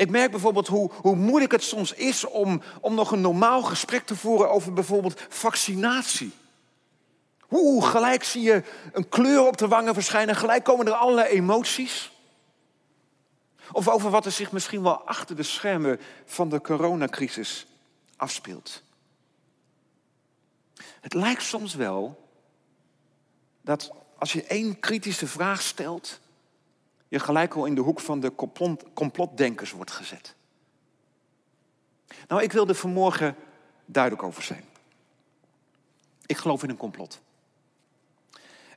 Ik 0.00 0.10
merk 0.10 0.30
bijvoorbeeld 0.30 0.66
hoe, 0.66 0.90
hoe 0.92 1.16
moeilijk 1.16 1.52
het 1.52 1.62
soms 1.62 1.92
is 1.92 2.24
om, 2.24 2.62
om 2.80 2.94
nog 2.94 3.10
een 3.12 3.20
normaal 3.20 3.62
gesprek 3.62 4.06
te 4.06 4.16
voeren 4.16 4.50
over 4.50 4.72
bijvoorbeeld 4.72 5.22
vaccinatie. 5.28 6.32
Hoe 7.40 7.86
gelijk 7.86 8.24
zie 8.24 8.42
je 8.42 8.62
een 8.92 9.08
kleur 9.08 9.46
op 9.46 9.56
de 9.56 9.68
wangen 9.68 9.94
verschijnen, 9.94 10.36
gelijk 10.36 10.64
komen 10.64 10.86
er 10.86 10.92
allerlei 10.92 11.28
emoties. 11.28 12.10
Of 13.72 13.88
over 13.88 14.10
wat 14.10 14.24
er 14.24 14.32
zich 14.32 14.52
misschien 14.52 14.82
wel 14.82 15.06
achter 15.06 15.36
de 15.36 15.42
schermen 15.42 16.00
van 16.24 16.48
de 16.48 16.60
coronacrisis 16.60 17.66
afspeelt. 18.16 18.82
Het 21.00 21.14
lijkt 21.14 21.42
soms 21.42 21.74
wel 21.74 22.28
dat 23.62 23.90
als 24.18 24.32
je 24.32 24.44
één 24.44 24.78
kritische 24.78 25.26
vraag 25.26 25.62
stelt, 25.62 26.20
je 27.10 27.18
gelijk 27.18 27.54
al 27.54 27.64
in 27.64 27.74
de 27.74 27.80
hoek 27.80 28.00
van 28.00 28.20
de 28.20 28.32
complotdenkers 28.94 29.72
wordt 29.72 29.90
gezet. 29.90 30.34
Nou, 32.28 32.42
ik 32.42 32.52
wil 32.52 32.68
er 32.68 32.74
vanmorgen 32.74 33.36
duidelijk 33.84 34.22
over 34.22 34.42
zijn. 34.42 34.64
Ik 36.26 36.36
geloof 36.36 36.62
in 36.62 36.70
een 36.70 36.76
complot. 36.76 37.20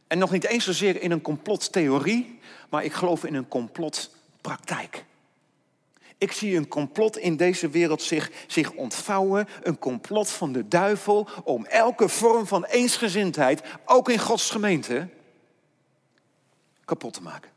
En 0.07 0.17
nog 0.17 0.31
niet 0.31 0.45
eens 0.45 0.63
zozeer 0.63 1.01
in 1.01 1.11
een 1.11 1.21
complottheorie, 1.21 2.39
maar 2.69 2.83
ik 2.83 2.93
geloof 2.93 3.23
in 3.23 3.33
een 3.33 3.47
complotpraktijk. 3.47 5.05
Ik 6.17 6.31
zie 6.31 6.57
een 6.57 6.67
complot 6.67 7.17
in 7.17 7.37
deze 7.37 7.69
wereld 7.69 8.01
zich, 8.01 8.31
zich 8.47 8.71
ontvouwen. 8.71 9.47
Een 9.63 9.79
complot 9.79 10.29
van 10.29 10.51
de 10.51 10.67
duivel 10.67 11.27
om 11.43 11.65
elke 11.65 12.09
vorm 12.09 12.47
van 12.47 12.65
eensgezindheid, 12.65 13.61
ook 13.85 14.09
in 14.09 14.19
Gods 14.19 14.49
gemeente, 14.49 15.09
kapot 16.85 17.13
te 17.13 17.21
maken. 17.21 17.52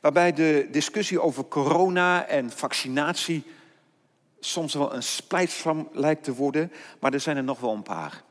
Waarbij 0.00 0.32
de 0.32 0.68
discussie 0.70 1.20
over 1.20 1.44
corona 1.48 2.26
en 2.26 2.50
vaccinatie 2.50 3.44
soms 4.40 4.74
wel 4.74 4.94
een 4.94 5.02
splijtsvlam 5.02 5.88
lijkt 5.92 6.24
te 6.24 6.34
worden, 6.34 6.72
maar 7.00 7.12
er 7.12 7.20
zijn 7.20 7.36
er 7.36 7.44
nog 7.44 7.60
wel 7.60 7.72
een 7.74 7.82
paar. 7.82 8.22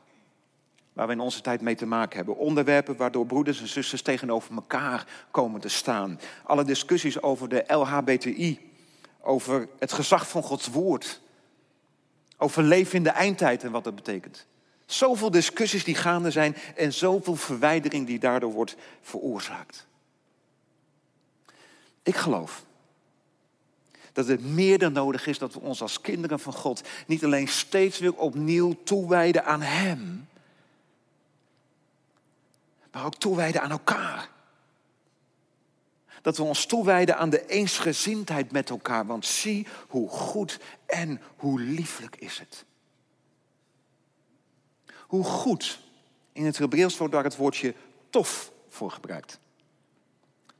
Waar 0.92 1.06
we 1.06 1.12
in 1.12 1.20
onze 1.20 1.40
tijd 1.40 1.60
mee 1.60 1.74
te 1.74 1.86
maken 1.86 2.16
hebben. 2.16 2.36
Onderwerpen 2.36 2.96
waardoor 2.96 3.26
broeders 3.26 3.60
en 3.60 3.68
zusters 3.68 4.02
tegenover 4.02 4.54
elkaar 4.54 5.06
komen 5.30 5.60
te 5.60 5.68
staan. 5.68 6.20
Alle 6.44 6.64
discussies 6.64 7.22
over 7.22 7.48
de 7.48 7.64
LHBTI, 7.66 8.70
over 9.20 9.68
het 9.78 9.92
gezag 9.92 10.28
van 10.28 10.42
Gods 10.42 10.66
woord. 10.66 11.20
Over 12.36 12.62
leven 12.62 12.96
in 12.96 13.02
de 13.02 13.10
eindtijd 13.10 13.62
en 13.62 13.70
wat 13.70 13.84
dat 13.84 13.94
betekent. 13.94 14.46
Zoveel 14.86 15.30
discussies 15.30 15.84
die 15.84 15.94
gaande 15.94 16.30
zijn 16.30 16.56
en 16.76 16.92
zoveel 16.92 17.36
verwijdering 17.36 18.06
die 18.06 18.18
daardoor 18.18 18.52
wordt 18.52 18.76
veroorzaakt. 19.00 19.88
Ik 22.02 22.16
geloof 22.16 22.64
dat 24.12 24.26
het 24.26 24.44
meer 24.44 24.78
dan 24.78 24.92
nodig 24.92 25.26
is 25.26 25.38
dat 25.38 25.54
we 25.54 25.60
ons 25.60 25.82
als 25.82 26.00
kinderen 26.00 26.40
van 26.40 26.52
God 26.52 26.82
niet 27.06 27.24
alleen 27.24 27.48
steeds 27.48 27.98
weer 27.98 28.16
opnieuw 28.16 28.82
toewijden 28.84 29.44
aan 29.44 29.62
Hem, 29.62 30.28
maar 32.92 33.04
ook 33.04 33.14
toewijden 33.14 33.62
aan 33.62 33.70
elkaar. 33.70 34.30
Dat 36.22 36.36
we 36.36 36.42
ons 36.42 36.66
toewijden 36.66 37.16
aan 37.16 37.30
de 37.30 37.46
eensgezindheid 37.46 38.52
met 38.52 38.70
elkaar, 38.70 39.06
want 39.06 39.26
zie 39.26 39.66
hoe 39.88 40.08
goed 40.08 40.58
en 40.86 41.20
hoe 41.36 41.60
lieflijk 41.60 42.16
is 42.16 42.38
het. 42.38 42.64
Hoe 45.06 45.24
goed, 45.24 45.80
in 46.32 46.44
het 46.44 46.58
Hebreeuws 46.58 46.96
wordt 46.96 47.12
daar 47.12 47.24
het 47.24 47.36
woordje 47.36 47.74
tof 48.10 48.52
voor 48.68 48.90
gebruikt. 48.90 49.38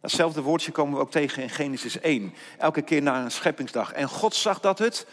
Datzelfde 0.01 0.43
woordje 0.43 0.73
komen 0.73 0.95
we 0.95 1.01
ook 1.01 1.11
tegen 1.11 1.43
in 1.43 1.51
Genesis 1.51 2.01
1. 2.01 2.35
Elke 2.59 2.83
keer 2.83 3.03
na 3.03 3.25
een 3.25 3.31
scheppingsdag. 3.31 3.93
En 3.93 4.09
God 4.09 4.35
zag 4.35 4.61
dat 4.61 4.79
het 4.79 5.07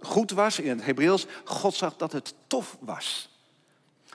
goed 0.00 0.30
was, 0.30 0.58
in 0.58 0.68
het 0.68 0.84
Hebreeuws. 0.84 1.26
God 1.44 1.74
zag 1.74 1.96
dat 1.96 2.12
het 2.12 2.34
tof 2.46 2.76
was. 2.80 3.36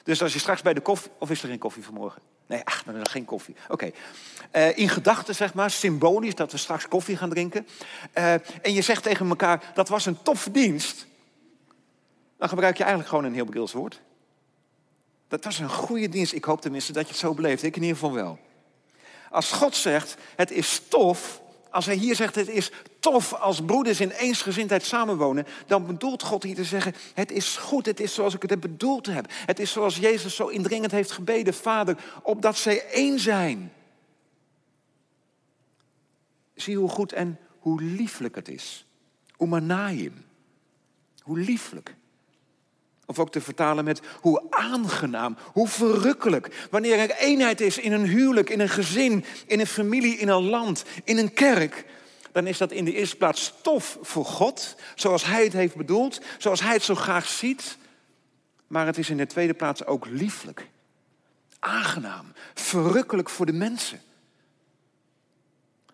Dus 0.04 0.22
als 0.22 0.34
je 0.34 0.40
straks 0.40 0.62
bij 0.62 0.74
de 0.74 0.82
koffie... 0.82 1.12
Of 1.18 1.30
is 1.30 1.44
er 1.44 1.50
geen 1.50 1.58
koffie 1.58 1.84
vanmorgen? 1.84 2.22
Nee, 2.48 2.62
ach, 2.64 2.84
dan 2.84 2.96
is 2.96 3.12
geen 3.12 3.26
koffie. 3.26 3.56
Oké. 3.70 3.92
Eh, 4.52 4.78
in 4.78 4.90
gedachten, 4.90 5.36
zeg 5.36 5.54
maar, 5.54 5.72
symbolisch, 5.72 6.36
dat 6.36 6.52
we 6.52 6.58
straks 6.58 6.88
koffie 6.88 7.18
gaan 7.18 7.30
drinken. 7.30 7.68
Uh, 8.18 8.34
en 8.34 8.74
je 8.74 8.82
zegt 8.82 9.04
tegen 9.04 9.30
elkaar, 9.30 9.72
dat 9.74 9.90
was 9.90 10.06
een 10.06 10.22
toffe 10.22 10.52
dienst. 10.52 11.08
Dan 12.38 12.50
gebruik 12.50 12.78
je 12.78 12.84
eigenlijk 12.84 13.10
gewoon 13.10 13.26
een 13.26 13.34
heel 13.34 13.44
Hebreeuws 13.44 13.72
woord. 13.72 14.02
Dat 15.28 15.44
was 15.44 15.60
een 15.60 15.70
goede 15.70 16.10
dienst. 16.10 16.34
Ik 16.34 16.44
hoop 16.44 16.62
tenminste 16.62 16.92
dat 16.92 17.04
je 17.04 17.10
het 17.10 17.20
zo 17.20 17.34
beleeft. 17.34 17.64
Ik 17.64 17.76
in 17.76 17.82
ieder 17.82 17.98
geval 17.98 18.14
wel. 18.14 18.40
Als 19.34 19.52
God 19.52 19.76
zegt, 19.76 20.16
het 20.36 20.52
is 20.52 20.82
tof, 20.88 21.42
als 21.70 21.86
hij 21.86 21.96
hier 21.96 22.16
zegt, 22.16 22.36
het 22.36 22.48
is 22.48 22.72
tof 23.00 23.34
als 23.34 23.62
broeders 23.62 24.00
in 24.00 24.10
eensgezindheid 24.10 24.84
samenwonen, 24.84 25.46
dan 25.68 25.86
bedoelt 25.86 26.24
God 26.24 26.44
hier 26.44 26.56
te 26.56 26.64
zeggen, 26.64 26.96
het 27.14 27.32
is 27.32 27.58
goed, 27.58 27.86
het 27.86 28.00
is 28.00 28.14
zoals 28.14 28.34
ik 28.34 28.42
het 28.42 28.60
bedoeld 28.60 29.06
heb. 29.06 29.26
Het 29.46 29.60
is 29.60 29.72
zoals 29.72 29.98
Jezus 29.98 30.36
zo 30.36 30.48
indringend 30.48 30.92
heeft 30.92 31.12
gebeden, 31.12 31.54
Vader, 31.54 31.98
opdat 32.24 32.58
zij 32.58 32.86
één 32.90 33.20
zijn. 33.20 33.74
Zie 36.56 36.78
hoe 36.78 36.90
goed 36.90 37.14
en 37.14 37.40
hoe 37.60 37.82
lieflijk 37.82 38.36
het 38.36 38.48
is. 38.48 38.86
Umanaim. 39.40 40.26
Hoe 41.22 41.40
lieflijk. 41.40 41.96
Of 43.14 43.20
ook 43.20 43.32
te 43.32 43.42
vertalen 43.42 43.84
met 43.84 44.02
hoe 44.22 44.44
aangenaam, 44.50 45.38
hoe 45.52 45.68
verrukkelijk. 45.68 46.68
Wanneer 46.72 47.00
er 47.00 47.16
eenheid 47.16 47.62
is 47.62 47.78
in 47.78 47.92
een 47.92 48.06
huwelijk, 48.06 48.50
in 48.50 48.60
een 48.60 48.70
gezin, 48.70 49.26
in 49.46 49.60
een 49.60 49.68
familie, 49.68 50.18
in 50.18 50.28
een 50.28 50.50
land, 50.50 50.84
in 51.04 51.18
een 51.18 51.34
kerk. 51.34 51.86
Dan 52.32 52.48
is 52.48 52.58
dat 52.58 52.72
in 52.72 52.86
de 52.86 52.94
eerste 52.94 53.16
plaats 53.16 53.44
stof 53.44 53.98
voor 54.02 54.26
God, 54.26 54.76
zoals 54.96 55.26
Hij 55.26 55.44
het 55.44 55.54
heeft 55.54 55.76
bedoeld, 55.76 56.22
zoals 56.38 56.62
Hij 56.62 56.74
het 56.74 56.84
zo 56.84 56.96
graag 56.96 57.28
ziet. 57.28 57.78
Maar 58.68 58.86
het 58.86 58.98
is 58.98 59.10
in 59.10 59.18
de 59.18 59.28
tweede 59.28 59.54
plaats 59.54 59.86
ook 59.86 60.06
lieflijk. 60.06 60.68
aangenaam, 61.60 62.34
verrukkelijk 62.54 63.30
voor 63.30 63.46
de 63.46 63.54
mensen. 63.54 64.02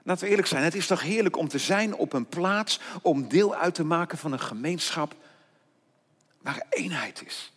Laten 0.03 0.23
we 0.23 0.29
eerlijk 0.29 0.47
zijn, 0.47 0.63
het 0.63 0.75
is 0.75 0.87
toch 0.87 1.01
heerlijk 1.01 1.37
om 1.37 1.47
te 1.47 1.57
zijn 1.59 1.95
op 1.95 2.13
een 2.13 2.25
plaats, 2.25 2.79
om 3.01 3.27
deel 3.27 3.55
uit 3.55 3.75
te 3.75 3.83
maken 3.83 4.17
van 4.17 4.31
een 4.31 4.39
gemeenschap 4.39 5.15
waar 6.41 6.65
eenheid 6.69 7.25
is. 7.25 7.51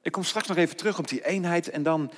Ik 0.00 0.12
kom 0.12 0.24
straks 0.24 0.48
nog 0.48 0.56
even 0.56 0.76
terug 0.76 0.98
op 0.98 1.08
die 1.08 1.26
eenheid 1.26 1.70
en 1.70 1.82
dan 1.82 2.12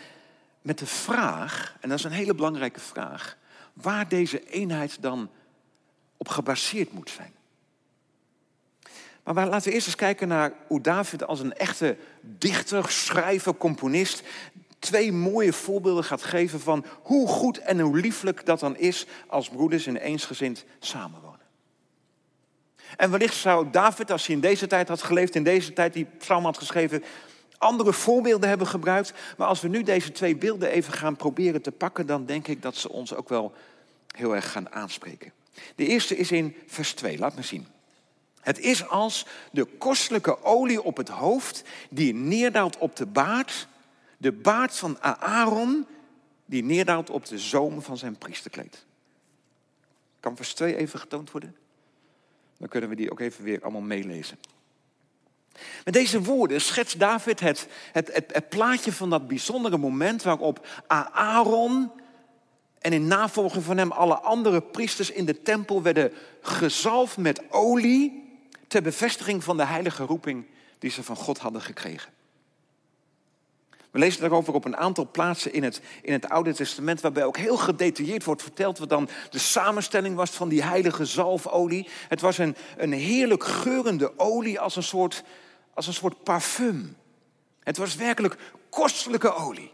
met 0.62 0.78
de 0.78 0.86
vraag, 0.86 1.76
en 1.80 1.88
dat 1.88 1.98
is 1.98 2.04
een 2.04 2.10
hele 2.10 2.34
belangrijke 2.34 2.80
vraag, 2.80 3.36
waar 3.72 4.08
deze 4.08 4.48
eenheid 4.50 5.02
dan 5.02 5.30
op 6.16 6.28
gebaseerd 6.28 6.92
moet 6.92 7.10
zijn. 7.10 7.34
Maar 9.22 9.34
laten 9.48 9.68
we 9.68 9.74
eerst 9.74 9.86
eens 9.86 9.96
kijken 9.96 10.28
naar 10.28 10.52
hoe 10.66 10.80
David 10.80 11.26
als 11.26 11.40
een 11.40 11.54
echte 11.54 11.96
dichter, 12.20 12.90
schrijver, 12.90 13.56
componist 13.56 14.22
twee 14.78 15.12
mooie 15.12 15.52
voorbeelden 15.52 16.04
gaat 16.04 16.22
geven 16.22 16.60
van 16.60 16.84
hoe 17.02 17.28
goed 17.28 17.58
en 17.58 17.80
hoe 17.80 17.98
lieflijk 17.98 18.46
dat 18.46 18.60
dan 18.60 18.76
is 18.76 19.06
als 19.26 19.48
broeders 19.48 19.86
in 19.86 19.96
eensgezind 19.96 20.64
samenwonen. 20.78 21.35
En 22.96 23.10
wellicht 23.10 23.34
zou 23.34 23.70
David, 23.70 24.10
als 24.10 24.26
hij 24.26 24.34
in 24.34 24.40
deze 24.40 24.66
tijd 24.66 24.88
had 24.88 25.02
geleefd, 25.02 25.34
in 25.34 25.44
deze 25.44 25.72
tijd 25.72 25.92
die 25.92 26.06
psalm 26.18 26.44
had 26.44 26.58
geschreven, 26.58 27.04
andere 27.58 27.92
voorbeelden 27.92 28.48
hebben 28.48 28.66
gebruikt. 28.66 29.12
Maar 29.36 29.46
als 29.46 29.60
we 29.60 29.68
nu 29.68 29.82
deze 29.82 30.12
twee 30.12 30.36
beelden 30.36 30.70
even 30.70 30.92
gaan 30.92 31.16
proberen 31.16 31.62
te 31.62 31.72
pakken, 31.72 32.06
dan 32.06 32.26
denk 32.26 32.48
ik 32.48 32.62
dat 32.62 32.76
ze 32.76 32.92
ons 32.92 33.14
ook 33.14 33.28
wel 33.28 33.52
heel 34.16 34.34
erg 34.34 34.52
gaan 34.52 34.72
aanspreken. 34.72 35.32
De 35.74 35.86
eerste 35.86 36.16
is 36.16 36.32
in 36.32 36.56
vers 36.66 36.92
2, 36.92 37.18
laat 37.18 37.36
me 37.36 37.42
zien. 37.42 37.66
Het 38.40 38.58
is 38.58 38.88
als 38.88 39.26
de 39.52 39.64
kostelijke 39.64 40.44
olie 40.44 40.82
op 40.82 40.96
het 40.96 41.08
hoofd 41.08 41.62
die 41.90 42.14
neerdaalt 42.14 42.78
op 42.78 42.96
de 42.96 43.06
baard, 43.06 43.68
de 44.16 44.32
baard 44.32 44.76
van 44.76 45.00
Aaron 45.02 45.86
die 46.44 46.64
neerdaalt 46.64 47.10
op 47.10 47.26
de 47.26 47.38
zoom 47.38 47.82
van 47.82 47.96
zijn 47.96 48.18
priesterkleed. 48.18 48.84
Kan 50.20 50.36
vers 50.36 50.54
2 50.54 50.76
even 50.76 50.98
getoond 50.98 51.30
worden? 51.30 51.56
Dan 52.58 52.68
kunnen 52.68 52.90
we 52.90 52.96
die 52.96 53.10
ook 53.10 53.20
even 53.20 53.44
weer 53.44 53.62
allemaal 53.62 53.80
meelezen. 53.80 54.38
Met 55.84 55.94
deze 55.94 56.22
woorden 56.22 56.60
schetst 56.60 56.98
David 56.98 57.40
het, 57.40 57.68
het, 57.92 58.14
het, 58.14 58.30
het 58.32 58.48
plaatje 58.48 58.92
van 58.92 59.10
dat 59.10 59.28
bijzondere 59.28 59.76
moment 59.76 60.22
waarop 60.22 60.66
Aaron 61.12 61.90
en 62.78 62.92
in 62.92 63.06
navolging 63.06 63.64
van 63.64 63.76
hem 63.76 63.92
alle 63.92 64.18
andere 64.18 64.62
priesters 64.62 65.10
in 65.10 65.24
de 65.24 65.42
tempel 65.42 65.82
werden 65.82 66.12
gezalfd 66.40 67.16
met 67.16 67.42
olie 67.50 68.24
ter 68.68 68.82
bevestiging 68.82 69.44
van 69.44 69.56
de 69.56 69.64
heilige 69.64 70.04
roeping 70.04 70.46
die 70.78 70.90
ze 70.90 71.02
van 71.02 71.16
God 71.16 71.38
hadden 71.38 71.62
gekregen. 71.62 72.12
We 73.96 74.02
lezen 74.02 74.20
daarover 74.20 74.54
op 74.54 74.64
een 74.64 74.76
aantal 74.76 75.08
plaatsen 75.10 75.52
in 75.52 75.62
het, 75.62 75.80
in 76.02 76.12
het 76.12 76.28
Oude 76.28 76.54
Testament, 76.54 77.00
waarbij 77.00 77.24
ook 77.24 77.36
heel 77.36 77.56
gedetailleerd 77.56 78.24
wordt 78.24 78.42
verteld 78.42 78.78
wat 78.78 78.88
dan 78.88 79.08
de 79.30 79.38
samenstelling 79.38 80.16
was 80.16 80.30
van 80.30 80.48
die 80.48 80.62
heilige 80.62 81.04
zalfolie. 81.04 81.88
Het 82.08 82.20
was 82.20 82.38
een, 82.38 82.56
een 82.76 82.92
heerlijk 82.92 83.44
geurende 83.44 84.18
olie 84.18 84.60
als 84.60 84.76
een, 84.76 84.82
soort, 84.82 85.22
als 85.74 85.86
een 85.86 85.94
soort 85.94 86.22
parfum. 86.22 86.96
Het 87.62 87.76
was 87.76 87.94
werkelijk 87.94 88.36
kostelijke 88.70 89.34
olie. 89.34 89.72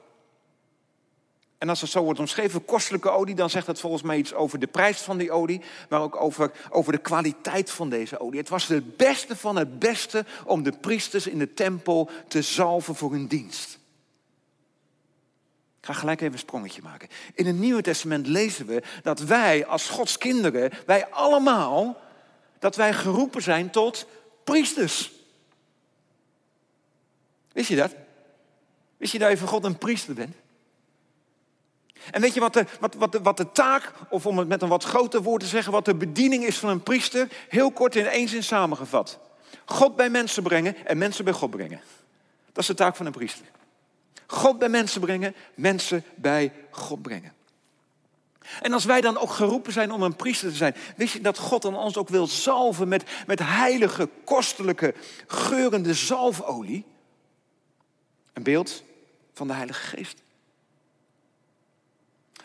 En 1.58 1.69
als 1.69 1.80
het 1.80 1.91
zo 1.91 2.02
wordt 2.02 2.21
omschreven, 2.21 2.65
kostelijke 2.65 3.11
olie, 3.11 3.35
dan 3.35 3.50
zegt 3.50 3.67
dat 3.67 3.80
volgens 3.80 4.02
mij 4.02 4.19
iets 4.19 4.35
over 4.35 4.58
de 4.58 4.67
prijs 4.67 5.00
van 5.00 5.19
die 5.19 5.32
olie, 5.32 5.61
maar 5.89 6.00
ook 6.00 6.21
over, 6.21 6.52
over 6.71 6.93
de 6.93 6.99
kwaliteit 6.99 7.71
van 7.71 7.89
deze 7.89 8.21
olie. 8.21 8.39
Het 8.39 8.49
was 8.49 8.67
het 8.67 8.97
beste 8.97 9.37
van 9.37 9.56
het 9.56 9.78
beste 9.78 10.25
om 10.45 10.63
de 10.63 10.73
priesters 10.73 11.26
in 11.26 11.39
de 11.39 11.54
tempel 11.54 12.11
te 12.28 12.43
zalven 12.43 12.95
voor 12.95 13.13
hun 13.13 13.26
dienst. 13.26 13.80
Ik 15.82 15.88
ga 15.88 15.95
gelijk 15.95 16.21
even 16.21 16.32
een 16.32 16.38
sprongetje 16.38 16.82
maken. 16.82 17.08
In 17.34 17.47
het 17.47 17.56
Nieuwe 17.56 17.82
Testament 17.82 18.26
lezen 18.26 18.66
we 18.66 18.82
dat 19.02 19.21
wij 19.21 19.66
als 19.66 19.88
Gods 19.88 20.18
kinderen, 20.18 20.71
wij 20.86 21.06
allemaal, 21.08 22.00
dat 22.58 22.76
wij 22.76 22.92
geroepen 22.92 23.42
zijn 23.42 23.71
tot 23.71 24.06
priesters. 24.45 25.12
Wist 27.52 27.68
je 27.68 27.76
dat? 27.76 27.95
Wist 28.97 29.12
je 29.12 29.18
dat 29.18 29.30
je 29.30 29.36
van 29.36 29.49
God 29.49 29.64
een 29.64 29.78
priester 29.78 30.14
bent? 30.14 30.34
En 32.10 32.21
weet 32.21 32.34
je 32.34 32.40
wat 32.40 32.52
de, 32.52 32.64
wat, 32.80 32.95
wat, 32.95 33.18
wat 33.23 33.36
de 33.36 33.52
taak, 33.52 33.92
of 34.08 34.26
om 34.26 34.38
het 34.38 34.49
met 34.49 34.62
een 34.62 34.68
wat 34.68 34.84
groter 34.84 35.23
woord 35.23 35.40
te 35.40 35.49
zeggen, 35.49 35.73
wat 35.73 35.84
de 35.84 35.95
bediening 35.95 36.45
is 36.45 36.58
van 36.58 36.71
een 36.71 36.82
priester? 36.82 37.28
Heel 37.49 37.71
kort 37.71 37.97
in 37.97 38.06
één 38.06 38.28
zin 38.28 38.42
samengevat. 38.42 39.18
God 39.64 39.97
bij 39.97 40.10
mensen 40.10 40.42
brengen 40.42 40.86
en 40.86 40.99
mensen 40.99 41.25
bij 41.25 41.32
God 41.34 41.50
brengen. 41.50 41.80
Dat 42.47 42.62
is 42.62 42.66
de 42.66 42.75
taak 42.75 42.97
van 42.97 43.06
een 43.06 43.12
priester. 43.12 43.47
God 44.26 44.58
bij 44.58 44.68
mensen 44.68 45.00
brengen, 45.00 45.34
mensen 45.54 46.04
bij 46.14 46.52
God 46.70 47.02
brengen. 47.02 47.32
En 48.62 48.72
als 48.72 48.84
wij 48.84 49.00
dan 49.00 49.18
ook 49.18 49.30
geroepen 49.30 49.72
zijn 49.72 49.92
om 49.92 50.02
een 50.02 50.16
priester 50.16 50.50
te 50.50 50.56
zijn, 50.56 50.75
wist 50.96 51.12
je 51.12 51.20
dat 51.20 51.38
God 51.38 51.62
dan 51.62 51.76
ons 51.76 51.96
ook 51.96 52.08
wil 52.08 52.26
zalven 52.26 52.88
met, 52.88 53.04
met 53.26 53.38
heilige, 53.38 54.08
kostelijke, 54.25 54.94
geurende 55.26 55.94
zalfolie? 55.94 56.84
Een 58.32 58.42
beeld 58.42 58.82
van 59.32 59.46
de 59.46 59.52
Heilige 59.52 59.96
Geest. 59.96 60.22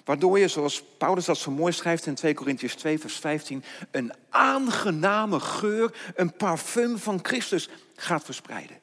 Waardoor 0.03 0.39
je, 0.39 0.47
zoals 0.47 0.83
Paulus 0.97 1.25
dat 1.25 1.37
zo 1.37 1.51
mooi 1.51 1.73
schrijft 1.73 2.05
in 2.05 2.15
2 2.15 2.33
Korintiërs 2.33 2.75
2, 2.75 2.99
vers 2.99 3.15
15, 3.15 3.63
een 3.91 4.13
aangename 4.29 5.39
geur, 5.39 6.13
een 6.15 6.33
parfum 6.33 6.97
van 6.97 7.19
Christus 7.21 7.69
gaat 7.95 8.23
verspreiden. 8.23 8.79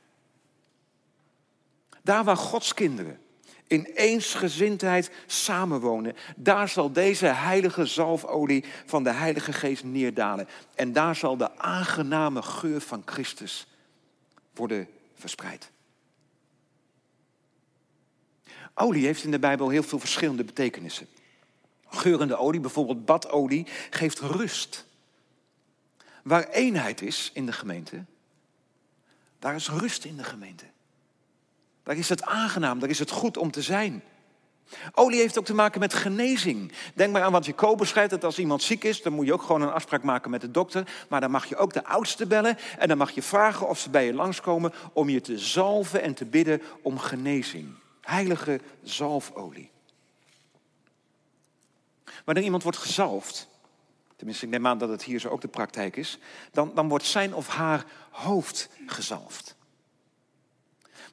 Daar 2.04 2.24
waar 2.24 2.36
Gods 2.36 2.74
kinderen 2.74 3.18
in 3.66 3.84
eensgezindheid 3.84 5.10
samenwonen, 5.26 6.16
daar 6.36 6.68
zal 6.68 6.92
deze 6.92 7.26
heilige 7.26 7.86
zalfolie 7.86 8.64
van 8.86 9.04
de 9.04 9.12
Heilige 9.12 9.52
Geest 9.52 9.84
neerdalen. 9.84 10.48
En 10.74 10.92
daar 10.92 11.16
zal 11.16 11.36
de 11.36 11.58
aangename 11.58 12.42
geur 12.42 12.80
van 12.80 13.02
Christus 13.04 13.66
worden 14.54 14.88
verspreid. 15.14 15.70
Olie 18.74 19.06
heeft 19.06 19.24
in 19.24 19.30
de 19.30 19.38
Bijbel 19.38 19.68
heel 19.68 19.82
veel 19.82 19.98
verschillende 19.98 20.44
betekenissen. 20.44 21.06
Geurende 21.86 22.36
olie, 22.36 22.60
bijvoorbeeld 22.60 23.04
badolie, 23.04 23.66
geeft 23.90 24.18
rust. 24.18 24.86
Waar 26.22 26.48
eenheid 26.48 27.02
is 27.02 27.30
in 27.34 27.46
de 27.46 27.52
gemeente, 27.52 28.04
daar 29.38 29.54
is 29.54 29.68
rust 29.68 30.04
in 30.04 30.16
de 30.16 30.24
gemeente. 30.24 30.64
Daar 31.84 31.96
is 31.96 32.08
het 32.08 32.22
aangenaam, 32.22 32.78
daar 32.78 32.90
is 32.90 32.98
het 32.98 33.10
goed 33.10 33.36
om 33.36 33.50
te 33.50 33.62
zijn. 33.62 34.02
Olie 34.94 35.20
heeft 35.20 35.38
ook 35.38 35.44
te 35.44 35.54
maken 35.54 35.80
met 35.80 35.94
genezing. 35.94 36.72
Denk 36.94 37.12
maar 37.12 37.22
aan 37.22 37.32
wat 37.32 37.46
Jacobus 37.46 37.88
schrijft, 37.88 38.10
dat 38.10 38.24
als 38.24 38.38
iemand 38.38 38.62
ziek 38.62 38.84
is, 38.84 39.02
dan 39.02 39.12
moet 39.12 39.26
je 39.26 39.32
ook 39.32 39.42
gewoon 39.42 39.62
een 39.62 39.72
afspraak 39.72 40.02
maken 40.02 40.30
met 40.30 40.40
de 40.40 40.50
dokter. 40.50 40.88
Maar 41.08 41.20
dan 41.20 41.30
mag 41.30 41.46
je 41.46 41.56
ook 41.56 41.72
de 41.72 41.84
oudste 41.84 42.26
bellen 42.26 42.58
en 42.78 42.88
dan 42.88 42.98
mag 42.98 43.10
je 43.10 43.22
vragen 43.22 43.68
of 43.68 43.78
ze 43.78 43.90
bij 43.90 44.06
je 44.06 44.14
langskomen 44.14 44.72
om 44.92 45.08
je 45.08 45.20
te 45.20 45.38
zalven 45.38 46.02
en 46.02 46.14
te 46.14 46.24
bidden 46.24 46.62
om 46.82 46.98
genezing. 46.98 47.68
Heilige 48.00 48.60
zalfolie. 48.82 49.70
Wanneer 52.24 52.44
iemand 52.44 52.62
wordt 52.62 52.78
gezalfd, 52.78 53.48
tenminste 54.16 54.44
ik 54.44 54.50
neem 54.50 54.66
aan 54.66 54.78
dat 54.78 54.88
het 54.88 55.02
hier 55.02 55.18
zo 55.18 55.28
ook 55.28 55.40
de 55.40 55.48
praktijk 55.48 55.96
is, 55.96 56.18
dan, 56.52 56.72
dan 56.74 56.88
wordt 56.88 57.04
zijn 57.04 57.34
of 57.34 57.48
haar 57.48 57.84
hoofd 58.10 58.68
gezalfd. 58.86 59.53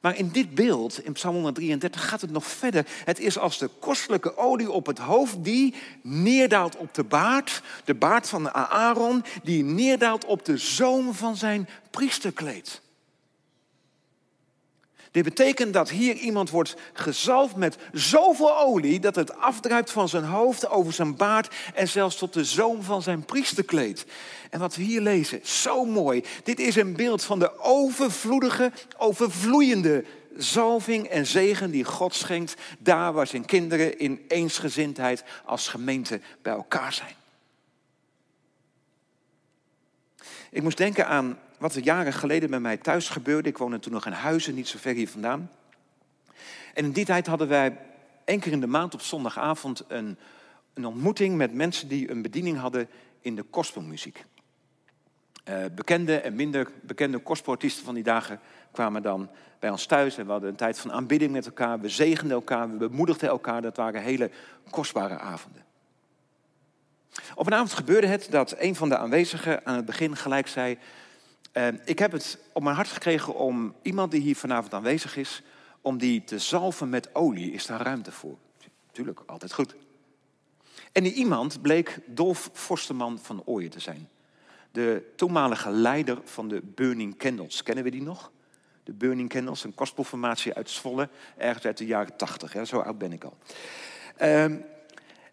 Maar 0.02 0.16
in 0.16 0.28
dit 0.28 0.54
beeld, 0.54 1.04
in 1.04 1.12
Psalm 1.12 1.34
133, 1.34 2.08
gaat 2.08 2.20
het 2.20 2.30
nog 2.30 2.46
verder. 2.46 2.86
Het 3.04 3.18
is 3.18 3.38
als 3.38 3.58
de 3.58 3.70
kostelijke 3.78 4.36
olie 4.36 4.70
op 4.70 4.86
het 4.86 4.98
hoofd 4.98 5.44
die 5.44 5.74
neerdaalt 6.02 6.76
op 6.76 6.94
de 6.94 7.04
baard, 7.04 7.62
de 7.84 7.94
baard 7.94 8.28
van 8.28 8.52
Aaron, 8.52 9.24
die 9.42 9.64
neerdaalt 9.64 10.24
op 10.24 10.44
de 10.44 10.56
zoom 10.56 11.14
van 11.14 11.36
zijn 11.36 11.68
priesterkleed. 11.90 12.81
Dit 15.12 15.24
betekent 15.24 15.72
dat 15.72 15.90
hier 15.90 16.14
iemand 16.14 16.50
wordt 16.50 16.76
gezalfd 16.92 17.56
met 17.56 17.76
zoveel 17.92 18.58
olie 18.58 19.00
dat 19.00 19.14
het 19.14 19.36
afdruipt 19.36 19.90
van 19.90 20.08
zijn 20.08 20.24
hoofd 20.24 20.68
over 20.68 20.92
zijn 20.92 21.16
baard 21.16 21.54
en 21.74 21.88
zelfs 21.88 22.16
tot 22.16 22.32
de 22.32 22.44
zoom 22.44 22.82
van 22.82 23.02
zijn 23.02 23.24
priesterkleed. 23.24 24.06
En 24.50 24.60
wat 24.60 24.76
we 24.76 24.82
hier 24.82 25.00
lezen, 25.00 25.40
zo 25.42 25.84
mooi. 25.84 26.24
Dit 26.44 26.60
is 26.60 26.76
een 26.76 26.96
beeld 26.96 27.24
van 27.24 27.38
de 27.38 27.58
overvloedige, 27.58 28.72
overvloeiende 28.96 30.04
zalving 30.36 31.06
en 31.06 31.26
zegen 31.26 31.70
die 31.70 31.84
God 31.84 32.14
schenkt 32.14 32.54
daar 32.78 33.12
waar 33.12 33.26
zijn 33.26 33.44
kinderen 33.44 33.98
in 33.98 34.24
eensgezindheid 34.28 35.24
als 35.44 35.68
gemeente 35.68 36.20
bij 36.42 36.52
elkaar 36.52 36.92
zijn. 36.92 37.14
Ik 40.50 40.62
moest 40.62 40.76
denken 40.76 41.06
aan 41.06 41.38
wat 41.62 41.74
er 41.74 41.82
jaren 41.82 42.12
geleden 42.12 42.50
met 42.50 42.60
mij 42.60 42.76
thuis 42.76 43.08
gebeurde. 43.08 43.48
Ik 43.48 43.58
woonde 43.58 43.78
toen 43.78 43.92
nog 43.92 44.06
in 44.06 44.12
Huizen, 44.12 44.54
niet 44.54 44.68
zo 44.68 44.78
ver 44.78 44.94
hier 44.94 45.08
vandaan. 45.08 45.50
En 46.74 46.84
in 46.84 46.92
die 46.92 47.04
tijd 47.04 47.26
hadden 47.26 47.48
wij 47.48 47.78
één 48.24 48.40
keer 48.40 48.52
in 48.52 48.60
de 48.60 48.66
maand 48.66 48.94
op 48.94 49.00
zondagavond 49.00 49.84
een, 49.88 50.18
een 50.74 50.86
ontmoeting 50.86 51.36
met 51.36 51.54
mensen 51.54 51.88
die 51.88 52.10
een 52.10 52.22
bediening 52.22 52.58
hadden 52.58 52.88
in 53.20 53.36
de 53.36 53.44
gospelmuziek. 53.50 54.24
Uh, 55.48 55.64
bekende 55.74 56.16
en 56.16 56.34
minder 56.34 56.70
bekende 56.80 57.20
gospelارtiesten 57.24 57.84
van 57.84 57.94
die 57.94 58.02
dagen 58.02 58.40
kwamen 58.72 59.02
dan 59.02 59.30
bij 59.58 59.70
ons 59.70 59.86
thuis 59.86 60.18
en 60.18 60.24
we 60.24 60.30
hadden 60.30 60.50
een 60.50 60.56
tijd 60.56 60.78
van 60.78 60.92
aanbidding 60.92 61.32
met 61.32 61.46
elkaar. 61.46 61.80
We 61.80 61.88
zegenden 61.88 62.36
elkaar, 62.36 62.70
we 62.70 62.76
bemoedigden 62.76 63.28
elkaar. 63.28 63.62
Dat 63.62 63.76
waren 63.76 64.02
hele 64.02 64.30
kostbare 64.70 65.18
avonden. 65.18 65.62
Op 67.34 67.46
een 67.46 67.54
avond 67.54 67.72
gebeurde 67.72 68.06
het 68.06 68.26
dat 68.30 68.54
een 68.58 68.74
van 68.74 68.88
de 68.88 68.96
aanwezigen 68.96 69.66
aan 69.66 69.76
het 69.76 69.84
begin 69.84 70.16
gelijk 70.16 70.48
zei: 70.48 70.78
uh, 71.52 71.68
Ik 71.84 71.98
heb 71.98 72.12
het 72.12 72.38
op 72.52 72.62
mijn 72.62 72.76
hart 72.76 72.88
gekregen 72.88 73.34
om 73.34 73.74
iemand 73.82 74.10
die 74.10 74.20
hier 74.20 74.36
vanavond 74.36 74.74
aanwezig 74.74 75.16
is, 75.16 75.42
om 75.80 75.98
die 75.98 76.24
te 76.24 76.38
zalven 76.38 76.88
met 76.88 77.14
olie. 77.14 77.52
Is 77.52 77.66
daar 77.66 77.80
ruimte 77.80 78.12
voor? 78.12 78.36
Tuurlijk, 78.92 79.22
altijd 79.26 79.52
goed. 79.52 79.74
En 80.92 81.02
die 81.02 81.12
iemand 81.12 81.62
bleek 81.62 81.98
Dolf 82.06 82.50
Forsterman 82.52 83.18
van 83.18 83.42
Ooyen 83.44 83.70
te 83.70 83.80
zijn. 83.80 84.08
De 84.70 85.12
toenmalige 85.16 85.70
leider 85.70 86.18
van 86.24 86.48
de 86.48 86.62
Burning 86.64 87.16
Candles. 87.16 87.62
Kennen 87.62 87.84
we 87.84 87.90
die 87.90 88.02
nog? 88.02 88.30
De 88.84 88.92
Burning 88.92 89.28
Candles, 89.28 89.64
een 89.64 89.72
gospelformatie 89.76 90.54
uit 90.54 90.70
Zwolle, 90.70 91.08
ergens 91.36 91.64
uit 91.64 91.78
de 91.78 91.86
jaren 91.86 92.16
tachtig. 92.16 92.66
Zo 92.66 92.78
oud 92.78 92.98
ben 92.98 93.12
ik 93.12 93.24
al. 93.24 93.36
Uh, 94.22 94.44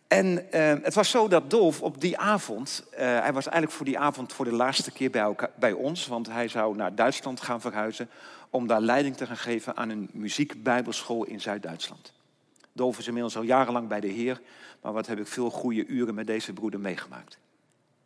en 0.09 0.25
uh, 0.27 0.73
het 0.83 0.93
was 0.93 1.09
zo 1.09 1.27
dat 1.27 1.49
Dolf 1.49 1.81
op 1.81 2.01
die 2.01 2.17
avond, 2.17 2.83
uh, 2.91 2.97
hij 2.99 3.33
was 3.33 3.45
eigenlijk 3.45 3.71
voor 3.71 3.85
die 3.85 3.99
avond 3.99 4.33
voor 4.33 4.45
de 4.45 4.51
laatste 4.51 4.91
keer 4.91 5.09
bij, 5.09 5.35
bij 5.55 5.71
ons, 5.71 6.07
want 6.07 6.27
hij 6.27 6.47
zou 6.47 6.75
naar 6.75 6.95
Duitsland 6.95 7.41
gaan 7.41 7.61
verhuizen 7.61 8.09
om 8.49 8.67
daar 8.67 8.81
leiding 8.81 9.17
te 9.17 9.25
gaan 9.25 9.37
geven 9.37 9.75
aan 9.75 9.89
een 9.89 10.09
muziekbijbelschool 10.13 11.23
in 11.23 11.41
Zuid-Duitsland. 11.41 12.13
Dolf 12.71 12.97
is 12.97 13.07
inmiddels 13.07 13.37
al 13.37 13.41
jarenlang 13.41 13.87
bij 13.87 13.99
de 13.99 14.07
Heer, 14.07 14.41
maar 14.81 14.93
wat 14.93 15.07
heb 15.07 15.19
ik 15.19 15.27
veel 15.27 15.49
goede 15.49 15.85
uren 15.85 16.15
met 16.15 16.27
deze 16.27 16.53
broeder 16.53 16.79
meegemaakt. 16.79 17.37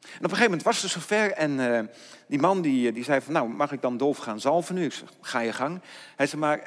En 0.02 0.10
op 0.10 0.24
een 0.24 0.30
gegeven 0.30 0.44
moment 0.44 0.64
was 0.64 0.82
het 0.82 0.92
zover 0.92 1.32
en 1.32 1.52
uh, 1.52 1.80
die 2.28 2.40
man 2.40 2.62
die, 2.62 2.92
die 2.92 3.04
zei 3.04 3.22
van 3.22 3.34
nou 3.34 3.50
mag 3.50 3.72
ik 3.72 3.82
dan 3.82 3.98
Dolf 3.98 4.18
gaan 4.18 4.40
zalven 4.40 4.76
nu? 4.76 4.86
Ik 4.86 5.04
ga 5.22 5.40
je 5.40 5.54
gang. 5.54 5.82
Hij 6.16 6.28
zei 6.28 6.42
maar 6.42 6.62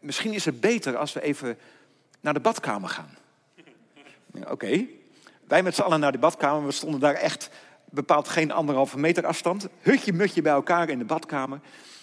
misschien 0.00 0.32
is 0.32 0.44
het 0.44 0.60
beter 0.60 0.96
als 0.96 1.12
we 1.12 1.22
even 1.22 1.58
naar 2.20 2.34
de 2.34 2.40
badkamer 2.40 2.88
gaan. 2.88 3.18
Oké. 4.48 4.86
Wij 5.46 5.62
met 5.62 5.74
z'n 5.74 5.82
allen 5.82 6.00
naar 6.00 6.12
de 6.12 6.18
badkamer. 6.18 6.66
We 6.66 6.72
stonden 6.72 7.00
daar 7.00 7.14
echt 7.14 7.50
bepaald 7.84 8.28
geen 8.28 8.50
anderhalve 8.50 8.98
meter 8.98 9.26
afstand. 9.26 9.68
Hutje 9.80 10.12
mutje 10.12 10.42
bij 10.42 10.52
elkaar 10.52 10.88
in 10.88 10.98
de 10.98 11.04
badkamer. 11.04 11.60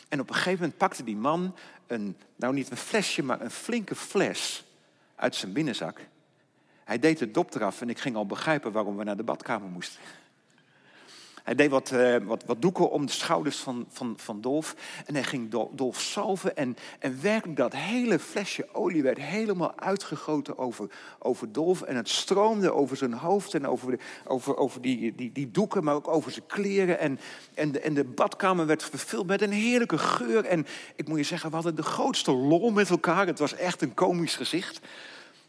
En 0.10 0.20
op 0.20 0.30
een 0.30 0.36
gegeven 0.36 0.60
moment 0.60 0.78
pakte 0.78 1.04
die 1.04 1.16
man 1.16 1.56
een, 1.88 2.18
nou 2.36 2.54
niet 2.54 2.72
een 2.72 2.78
flesje, 2.78 3.24
maar 3.24 3.42
een 3.42 3.52
flinke 3.52 3.96
fles 3.96 4.66
uit 5.16 5.36
zijn 5.36 5.54
binnenzak. 5.54 6.08
Hij 6.84 7.00
deed 7.00 7.18
de 7.18 7.32
dop 7.32 7.56
eraf 7.56 7.82
en 7.82 7.90
ik 7.90 8.00
ging 8.00 8.16
al 8.16 8.26
begrijpen 8.26 8.72
waarom 8.72 8.98
we 8.98 9.04
naar 9.04 9.18
de 9.18 9.24
badkamer 9.24 9.70
moesten. 9.70 10.00
Hij 11.48 11.56
deed 11.56 11.70
wat, 11.70 11.92
uh, 11.92 12.16
wat, 12.24 12.44
wat, 12.46 12.62
doeken 12.62 12.90
om 12.90 13.06
de 13.06 13.12
schouders 13.12 13.58
van, 13.58 13.86
van, 13.90 14.14
van 14.18 14.42
Dolf. 14.42 14.76
En 15.06 15.14
hij 15.14 15.24
ging 15.24 15.50
Dolf 15.72 16.02
salven. 16.02 16.56
En, 16.56 16.78
en 17.00 17.22
werkelijk 17.22 17.58
dat 17.58 17.74
hele 17.74 18.20
flesje 18.20 18.68
olie 18.74 19.04
werd 19.04 19.18
helemaal 19.18 19.80
uitgegoten 19.80 20.58
over, 20.58 20.90
over 21.20 21.52
Dolf. 21.52 21.82
En 21.82 21.96
het 21.96 22.10
stroomde 22.10 22.74
over 22.74 22.98
zijn 22.98 23.14
hoofd 23.14 23.54
en 23.54 23.68
over, 23.68 23.92
de, 23.92 24.00
over, 24.26 24.58
over 24.58 24.82
die, 24.82 25.16
die, 25.16 25.32
die 25.32 25.52
doeken, 25.52 25.84
maar 25.84 25.96
ook 25.96 26.08
over 26.08 26.32
zijn 26.32 26.46
kleren. 26.46 27.00
En, 27.00 27.20
en, 27.54 27.72
de, 27.72 27.80
en 27.80 27.94
de 27.94 28.04
badkamer 28.04 28.66
werd 28.66 28.84
vervuld 28.84 29.28
met 29.28 29.42
een 29.42 29.52
heerlijke 29.52 29.98
geur. 29.98 30.46
En 30.46 30.68
ik 30.96 31.08
moet 31.08 31.18
je 31.18 31.24
zeggen, 31.24 31.50
we 31.50 31.56
hadden 31.56 31.76
de 31.76 31.84
grootste 31.84 32.32
lol 32.32 32.72
met 32.72 32.90
elkaar. 32.90 33.28
Het 33.28 33.40
was 33.40 33.54
echt 33.54 33.82
een 33.82 33.94
komisch 33.94 34.36
gezicht. 34.36 34.80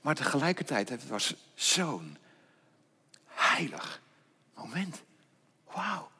Maar 0.00 0.14
tegelijkertijd, 0.14 0.88
het 0.88 1.08
was 1.08 1.34
zo'n 1.54 2.16
heilig 3.26 4.02
moment. 4.54 5.06
Wauw. 5.78 6.10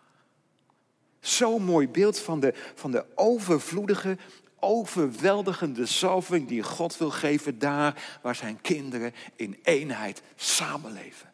Zo'n 1.20 1.62
mooi 1.62 1.88
beeld 1.88 2.18
van 2.18 2.40
de, 2.40 2.54
van 2.74 2.90
de 2.90 3.04
overvloedige, 3.14 4.18
overweldigende 4.58 5.86
zalving 5.86 6.48
die 6.48 6.62
God 6.62 6.96
wil 6.96 7.10
geven 7.10 7.58
daar 7.58 8.18
waar 8.22 8.34
zijn 8.34 8.60
kinderen 8.60 9.14
in 9.36 9.58
eenheid 9.62 10.22
samenleven. 10.36 11.32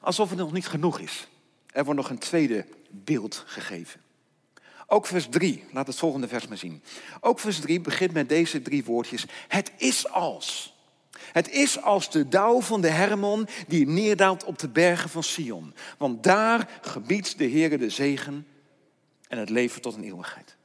Alsof 0.00 0.28
het 0.28 0.38
nog 0.38 0.52
niet 0.52 0.68
genoeg 0.68 0.98
is. 0.98 1.28
Er 1.66 1.84
wordt 1.84 2.00
nog 2.00 2.10
een 2.10 2.18
tweede 2.18 2.66
beeld 2.90 3.42
gegeven. 3.46 4.00
Ook 4.86 5.06
vers 5.06 5.28
3, 5.28 5.64
laat 5.72 5.86
het 5.86 5.96
volgende 5.96 6.28
vers 6.28 6.48
maar 6.48 6.56
zien. 6.56 6.82
Ook 7.20 7.38
vers 7.38 7.60
3 7.60 7.80
begint 7.80 8.12
met 8.12 8.28
deze 8.28 8.62
drie 8.62 8.84
woordjes. 8.84 9.26
Het 9.48 9.72
is 9.76 10.08
als. 10.08 10.78
Het 11.32 11.50
is 11.50 11.82
als 11.82 12.10
de 12.10 12.28
dauw 12.28 12.60
van 12.60 12.80
de 12.80 12.88
Hermon 12.88 13.48
die 13.68 13.86
neerdaalt 13.86 14.44
op 14.44 14.58
de 14.58 14.68
bergen 14.68 15.10
van 15.10 15.22
Sion. 15.22 15.74
Want 15.98 16.22
daar 16.22 16.68
gebiedt 16.80 17.38
de 17.38 17.44
Heer 17.44 17.78
de 17.78 17.90
zegen 17.90 18.46
en 19.28 19.38
het 19.38 19.50
leven 19.50 19.80
tot 19.80 19.94
een 19.94 20.04
eeuwigheid. 20.04 20.56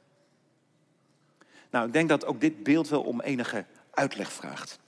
Nou, 1.70 1.86
ik 1.86 1.92
denk 1.92 2.08
dat 2.08 2.26
ook 2.26 2.40
dit 2.40 2.62
beeld 2.62 2.88
wel 2.88 3.02
om 3.02 3.20
enige 3.20 3.64
uitleg 3.90 4.32
vraagt. 4.32 4.78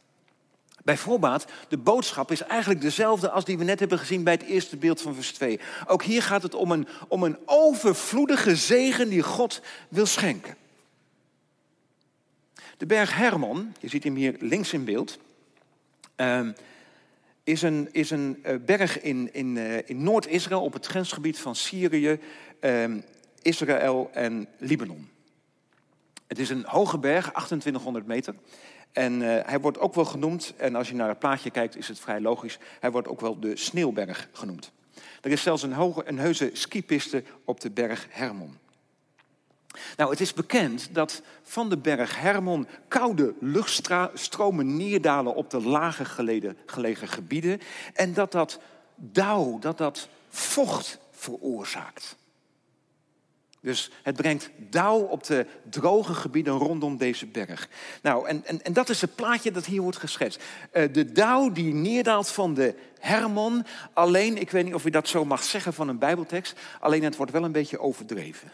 Bij 0.84 0.96
voorbaat, 0.96 1.46
de 1.68 1.78
boodschap 1.78 2.30
is 2.30 2.42
eigenlijk 2.42 2.80
dezelfde 2.80 3.30
als 3.30 3.44
die 3.44 3.58
we 3.58 3.64
net 3.64 3.78
hebben 3.80 3.98
gezien 3.98 4.24
bij 4.24 4.32
het 4.32 4.42
eerste 4.42 4.76
beeld 4.76 5.00
van 5.00 5.14
vers 5.14 5.32
2. 5.32 5.60
Ook 5.86 6.02
hier 6.02 6.22
gaat 6.22 6.42
het 6.42 6.54
om 6.54 6.72
een, 6.72 6.88
om 7.08 7.22
een 7.22 7.38
overvloedige 7.44 8.56
zegen 8.56 9.08
die 9.08 9.22
God 9.22 9.60
wil 9.88 10.06
schenken. 10.06 10.56
De 12.76 12.86
berg 12.86 13.16
Hermon, 13.16 13.74
je 13.80 13.88
ziet 13.88 14.04
hem 14.04 14.14
hier 14.14 14.36
links 14.38 14.72
in 14.72 14.84
beeld, 14.84 15.18
uh, 16.20 16.48
is 17.44 17.62
een, 17.62 17.88
is 17.92 18.10
een 18.10 18.42
uh, 18.46 18.54
berg 18.64 19.00
in, 19.00 19.34
in, 19.34 19.56
uh, 19.56 19.88
in 19.88 20.02
Noord-Israël 20.02 20.62
op 20.62 20.72
het 20.72 20.86
grensgebied 20.86 21.38
van 21.38 21.54
Syrië, 21.54 22.20
uh, 22.60 22.84
Israël 23.42 24.10
en 24.12 24.48
Libanon. 24.58 25.08
Het 26.26 26.38
is 26.38 26.50
een 26.50 26.64
hoge 26.66 26.98
berg, 26.98 27.24
2800 27.24 28.06
meter. 28.06 28.34
En 28.92 29.20
uh, 29.20 29.38
hij 29.42 29.60
wordt 29.60 29.78
ook 29.78 29.94
wel 29.94 30.04
genoemd, 30.04 30.54
en 30.56 30.74
als 30.74 30.88
je 30.88 30.94
naar 30.94 31.08
het 31.08 31.18
plaatje 31.18 31.50
kijkt 31.50 31.76
is 31.76 31.88
het 31.88 32.00
vrij 32.00 32.20
logisch, 32.20 32.58
hij 32.80 32.90
wordt 32.90 33.08
ook 33.08 33.20
wel 33.20 33.40
de 33.40 33.56
Sneeuwberg 33.56 34.28
genoemd. 34.32 34.72
Er 35.20 35.30
is 35.30 35.42
zelfs 35.42 35.62
een, 35.62 35.72
hoge, 35.72 36.02
een 36.06 36.18
heuse 36.18 36.50
skipiste 36.52 37.22
op 37.44 37.60
de 37.60 37.70
berg 37.70 38.06
Hermon. 38.10 38.58
Nou, 39.96 40.10
het 40.10 40.20
is 40.20 40.32
bekend 40.32 40.88
dat 40.92 41.22
van 41.42 41.68
de 41.68 41.76
berg 41.76 42.20
Hermon 42.20 42.66
koude 42.88 43.34
luchtstromen 43.40 44.76
neerdalen 44.76 45.34
op 45.34 45.50
de 45.50 45.60
lager 45.62 46.06
gelegen, 46.66 47.08
gebieden 47.08 47.60
en 47.94 48.14
dat 48.14 48.32
dat 48.32 48.60
dauw, 48.96 49.58
dat 49.58 49.78
dat 49.78 50.08
vocht 50.28 50.98
veroorzaakt. 51.10 52.16
Dus 53.60 53.90
het 54.02 54.16
brengt 54.16 54.50
dauw 54.56 54.98
op 54.98 55.24
de 55.24 55.46
droge 55.70 56.14
gebieden 56.14 56.52
rondom 56.52 56.96
deze 56.96 57.26
berg. 57.26 57.68
Nou, 58.02 58.28
en, 58.28 58.44
en, 58.44 58.62
en 58.62 58.72
dat 58.72 58.88
is 58.88 59.00
het 59.00 59.14
plaatje 59.14 59.50
dat 59.50 59.66
hier 59.66 59.82
wordt 59.82 59.98
geschetst. 59.98 60.42
Uh, 60.72 60.92
de 60.92 61.12
dauw 61.12 61.52
die 61.52 61.74
neerdaalt 61.74 62.28
van 62.28 62.54
de 62.54 62.74
Hermon. 62.98 63.64
Alleen, 63.92 64.36
ik 64.36 64.50
weet 64.50 64.64
niet 64.64 64.74
of 64.74 64.84
je 64.84 64.90
dat 64.90 65.08
zo 65.08 65.24
mag 65.24 65.42
zeggen 65.42 65.72
van 65.72 65.88
een 65.88 65.98
Bijbeltekst. 65.98 66.58
Alleen 66.80 67.02
het 67.02 67.16
wordt 67.16 67.32
wel 67.32 67.44
een 67.44 67.52
beetje 67.52 67.80
overdreven. 67.80 68.50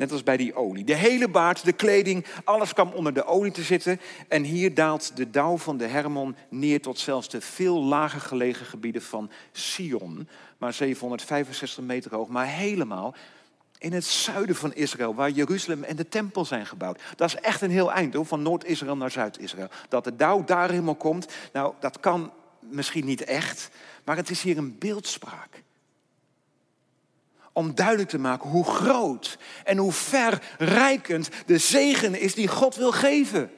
Net 0.00 0.12
als 0.12 0.22
bij 0.22 0.36
die 0.36 0.54
olie. 0.54 0.84
De 0.84 0.94
hele 0.94 1.28
baard, 1.28 1.64
de 1.64 1.72
kleding, 1.72 2.26
alles 2.44 2.72
kwam 2.72 2.92
onder 2.92 3.14
de 3.14 3.24
olie 3.24 3.52
te 3.52 3.62
zitten. 3.62 4.00
En 4.28 4.42
hier 4.42 4.74
daalt 4.74 5.16
de 5.16 5.30
dauw 5.30 5.56
van 5.56 5.76
de 5.76 5.86
Hermon 5.86 6.36
neer 6.48 6.80
tot 6.80 6.98
zelfs 6.98 7.28
de 7.28 7.40
veel 7.40 7.82
lager 7.82 8.20
gelegen 8.20 8.66
gebieden 8.66 9.02
van 9.02 9.30
Sion. 9.52 10.28
Maar 10.58 10.72
765 10.72 11.84
meter 11.84 12.14
hoog, 12.14 12.28
maar 12.28 12.46
helemaal 12.46 13.14
in 13.78 13.92
het 13.92 14.04
zuiden 14.04 14.56
van 14.56 14.74
Israël, 14.74 15.14
waar 15.14 15.30
Jeruzalem 15.30 15.84
en 15.84 15.96
de 15.96 16.08
tempel 16.08 16.44
zijn 16.44 16.66
gebouwd. 16.66 17.00
Dat 17.16 17.28
is 17.28 17.34
echt 17.34 17.60
een 17.60 17.70
heel 17.70 17.92
eind, 17.92 18.14
hoor, 18.14 18.26
van 18.26 18.42
Noord-Israël 18.42 18.96
naar 18.96 19.10
Zuid-Israël. 19.10 19.68
Dat 19.88 20.04
de 20.04 20.16
dauw 20.16 20.44
daar 20.44 20.70
helemaal 20.70 20.94
komt, 20.94 21.32
nou, 21.52 21.74
dat 21.80 22.00
kan 22.00 22.32
misschien 22.58 23.04
niet 23.04 23.24
echt, 23.24 23.70
maar 24.04 24.16
het 24.16 24.30
is 24.30 24.42
hier 24.42 24.58
een 24.58 24.78
beeldspraak 24.78 25.62
om 27.60 27.74
duidelijk 27.74 28.08
te 28.08 28.18
maken 28.18 28.50
hoe 28.50 28.64
groot 28.64 29.38
en 29.64 29.76
hoe 29.76 29.92
verrijkend 29.92 31.28
de 31.46 31.58
zegen 31.58 32.20
is 32.20 32.34
die 32.34 32.48
God 32.48 32.76
wil 32.76 32.92
geven. 32.92 33.50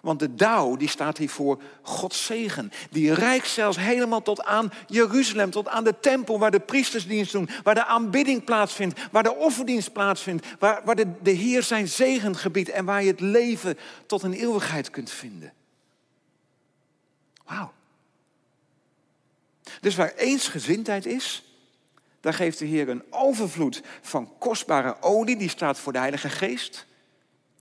Want 0.00 0.18
de 0.18 0.34
dauw, 0.34 0.76
die 0.76 0.88
staat 0.88 1.18
hier 1.18 1.30
voor 1.30 1.62
Gods 1.82 2.24
zegen. 2.24 2.72
Die 2.90 3.14
reikt 3.14 3.48
zelfs 3.48 3.76
helemaal 3.76 4.22
tot 4.22 4.42
aan 4.44 4.72
Jeruzalem, 4.86 5.50
tot 5.50 5.68
aan 5.68 5.84
de 5.84 6.00
tempel 6.00 6.38
waar 6.38 6.50
de 6.50 6.60
priestersdienst 6.60 7.32
doen, 7.32 7.48
waar 7.62 7.74
de 7.74 7.84
aanbidding 7.84 8.44
plaatsvindt, 8.44 9.00
waar 9.10 9.22
de 9.22 9.34
offerdienst 9.34 9.92
plaatsvindt, 9.92 10.46
waar, 10.58 10.80
waar 10.84 10.96
de, 10.96 11.12
de 11.22 11.30
Heer 11.30 11.62
zijn 11.62 11.88
zegen 11.88 12.36
gebiedt 12.36 12.70
en 12.70 12.84
waar 12.84 13.02
je 13.02 13.10
het 13.10 13.20
leven 13.20 13.78
tot 14.06 14.22
een 14.22 14.32
eeuwigheid 14.32 14.90
kunt 14.90 15.10
vinden. 15.10 15.52
Wauw. 17.44 17.72
Dus 19.80 19.96
waar 19.96 20.12
eensgezindheid 20.14 21.06
is, 21.06 21.49
daar 22.20 22.34
geeft 22.34 22.58
de 22.58 22.64
Heer 22.64 22.88
een 22.88 23.04
overvloed 23.10 23.82
van 24.00 24.38
kostbare 24.38 25.02
olie, 25.02 25.36
die 25.36 25.48
staat 25.48 25.78
voor 25.78 25.92
de 25.92 25.98
Heilige 25.98 26.28
Geest, 26.28 26.86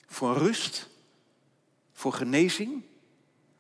voor 0.08 0.38
rust, 0.38 0.88
voor 1.94 2.14
genezing, 2.14 2.84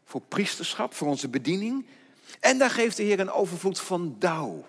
voor 0.04 0.22
priesterschap, 0.22 0.94
voor 0.94 1.08
onze 1.08 1.28
bediening. 1.28 1.86
En 2.40 2.58
daar 2.58 2.70
geeft 2.70 2.98
de 2.98 3.04
Heer 3.04 3.20
een 3.20 3.32
overvloed 3.32 3.80
van 3.80 4.16
dauw, 4.20 4.66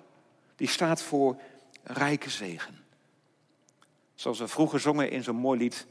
die 0.57 0.69
staat 0.69 1.03
voor 1.03 1.41
rijke 1.83 2.31
zegen. 2.31 2.79
Zoals 4.15 4.39
we 4.39 4.49
vroeger 4.49 4.81
zongen 4.81 5.11
in 5.11 5.23
zo'n 5.23 5.37
mooi 5.37 5.59
lied. 5.59 5.87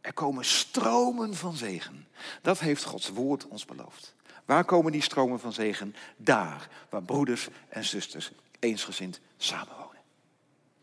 Er 0.00 0.12
komen 0.12 0.44
stromen 0.44 1.34
van 1.34 1.56
zegen. 1.56 2.08
Dat 2.42 2.58
heeft 2.58 2.84
Gods 2.84 3.08
woord 3.08 3.48
ons 3.48 3.64
beloofd. 3.64 4.14
Waar 4.44 4.64
komen 4.64 4.92
die 4.92 5.02
stromen 5.02 5.40
van 5.40 5.52
zegen? 5.52 5.94
Daar, 6.16 6.68
waar 6.88 7.02
broeders 7.02 7.48
en 7.68 7.84
zusters 7.84 8.32
eensgezind 8.60 9.20
samenwonen. 9.36 10.00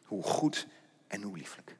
Hoe 0.03 0.23
goed 0.23 0.67
en 1.07 1.21
hoe 1.21 1.37
lieflijk. 1.37 1.77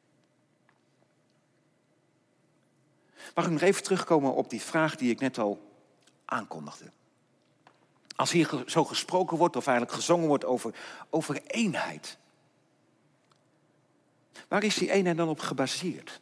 Mag 3.36 3.46
ik 3.46 3.52
nog 3.52 3.62
even 3.62 3.84
terugkomen 3.84 4.34
op 4.34 4.50
die 4.50 4.62
vraag 4.62 4.96
die 4.96 5.12
ik 5.12 5.20
net 5.20 5.38
al 5.38 5.72
aankondigde? 6.26 6.92
Als 8.16 8.32
hier 8.32 8.64
zo 8.66 8.86
gesproken 8.86 9.38
wordt, 9.38 9.56
of 9.56 9.68
eigenlijk 9.68 9.98
gezongen 9.98 10.28
wordt 10.28 10.46
over, 10.46 10.76
over 11.10 11.42
eenheid. 11.48 12.18
Waar 14.48 14.64
is 14.64 14.76
die 14.76 14.92
eenheid 14.92 15.18
dan 15.18 15.30
op 15.30 15.40
gebaseerd? 15.40 16.22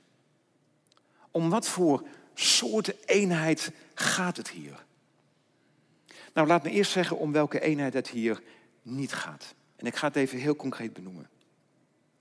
Om 1.32 1.50
wat 1.50 1.68
voor 1.68 2.08
soorten 2.34 2.96
eenheid 3.06 3.72
gaat 3.94 4.38
het 4.38 4.50
hier? 4.50 4.86
Nou, 6.34 6.48
laat 6.48 6.64
me 6.64 6.70
eerst 6.70 6.92
zeggen 6.92 7.18
om 7.18 7.32
welke 7.32 7.60
eenheid 7.60 7.94
het 7.94 8.08
hier 8.08 8.44
niet 8.82 9.14
gaat. 9.14 9.56
En 9.76 9.86
ik 9.86 9.96
ga 9.96 10.08
het 10.08 10.16
even 10.16 10.40
heel 10.40 10.56
concreet 10.56 10.94
benoemen. 10.94 11.30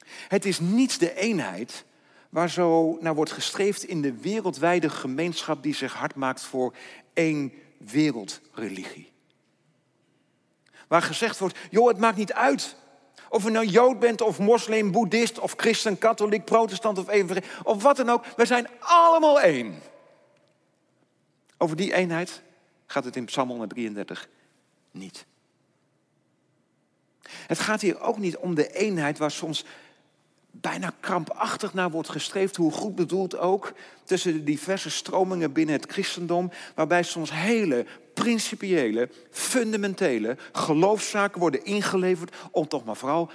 Het 0.06 0.44
is 0.44 0.60
niet 0.60 1.00
de 1.00 1.14
eenheid 1.14 1.84
waar 2.28 2.50
zo 2.50 2.98
naar 3.00 3.14
wordt 3.14 3.32
gestreefd 3.32 3.84
in 3.84 4.02
de 4.02 4.12
wereldwijde 4.12 4.90
gemeenschap 4.90 5.62
die 5.62 5.74
zich 5.74 5.92
hard 5.92 6.14
maakt 6.14 6.42
voor 6.42 6.74
één 7.12 7.52
wereldreligie. 7.78 9.12
Waar 10.88 11.02
gezegd 11.02 11.38
wordt, 11.38 11.58
joh, 11.70 11.88
het 11.88 11.98
maakt 11.98 12.16
niet 12.16 12.32
uit 12.32 12.76
of 13.28 13.44
je 13.44 13.50
nou 13.50 13.66
Jood 13.66 13.98
bent 13.98 14.20
of 14.20 14.38
moslim, 14.38 14.90
boeddhist 14.90 15.38
of 15.38 15.54
christen, 15.56 15.98
katholiek, 15.98 16.44
protestant 16.44 16.98
of 16.98 17.08
evangelist 17.08 17.48
of 17.62 17.82
wat 17.82 17.96
dan 17.96 18.10
ook. 18.10 18.24
We 18.36 18.46
zijn 18.46 18.68
allemaal 18.78 19.40
één. 19.40 19.74
Over 21.58 21.76
die 21.76 21.94
eenheid 21.94 22.42
gaat 22.86 23.04
het 23.04 23.16
in 23.16 23.24
Psalm 23.24 23.48
133 23.48 24.28
niet. 24.90 25.26
Het 27.47 27.59
gaat 27.59 27.81
hier 27.81 28.01
ook 28.01 28.18
niet 28.18 28.37
om 28.37 28.55
de 28.55 28.73
eenheid 28.73 29.18
waar 29.18 29.31
soms 29.31 29.64
bijna 30.51 30.92
krampachtig 31.01 31.75
naar 31.75 31.90
wordt 31.90 32.09
gestreefd, 32.09 32.57
hoe 32.57 32.73
goed 32.73 32.94
bedoeld 32.94 33.37
ook, 33.37 33.73
tussen 34.05 34.33
de 34.33 34.44
diverse 34.44 34.90
stromingen 34.90 35.53
binnen 35.53 35.75
het 35.75 35.92
christendom, 35.92 36.51
waarbij 36.75 37.03
soms 37.03 37.31
hele 37.33 37.87
principiële, 38.14 39.11
fundamentele 39.31 40.37
geloofszaken 40.53 41.40
worden 41.40 41.64
ingeleverd 41.64 42.37
om 42.51 42.68
toch 42.68 42.85
maar 42.85 42.97
vooral 42.97 43.31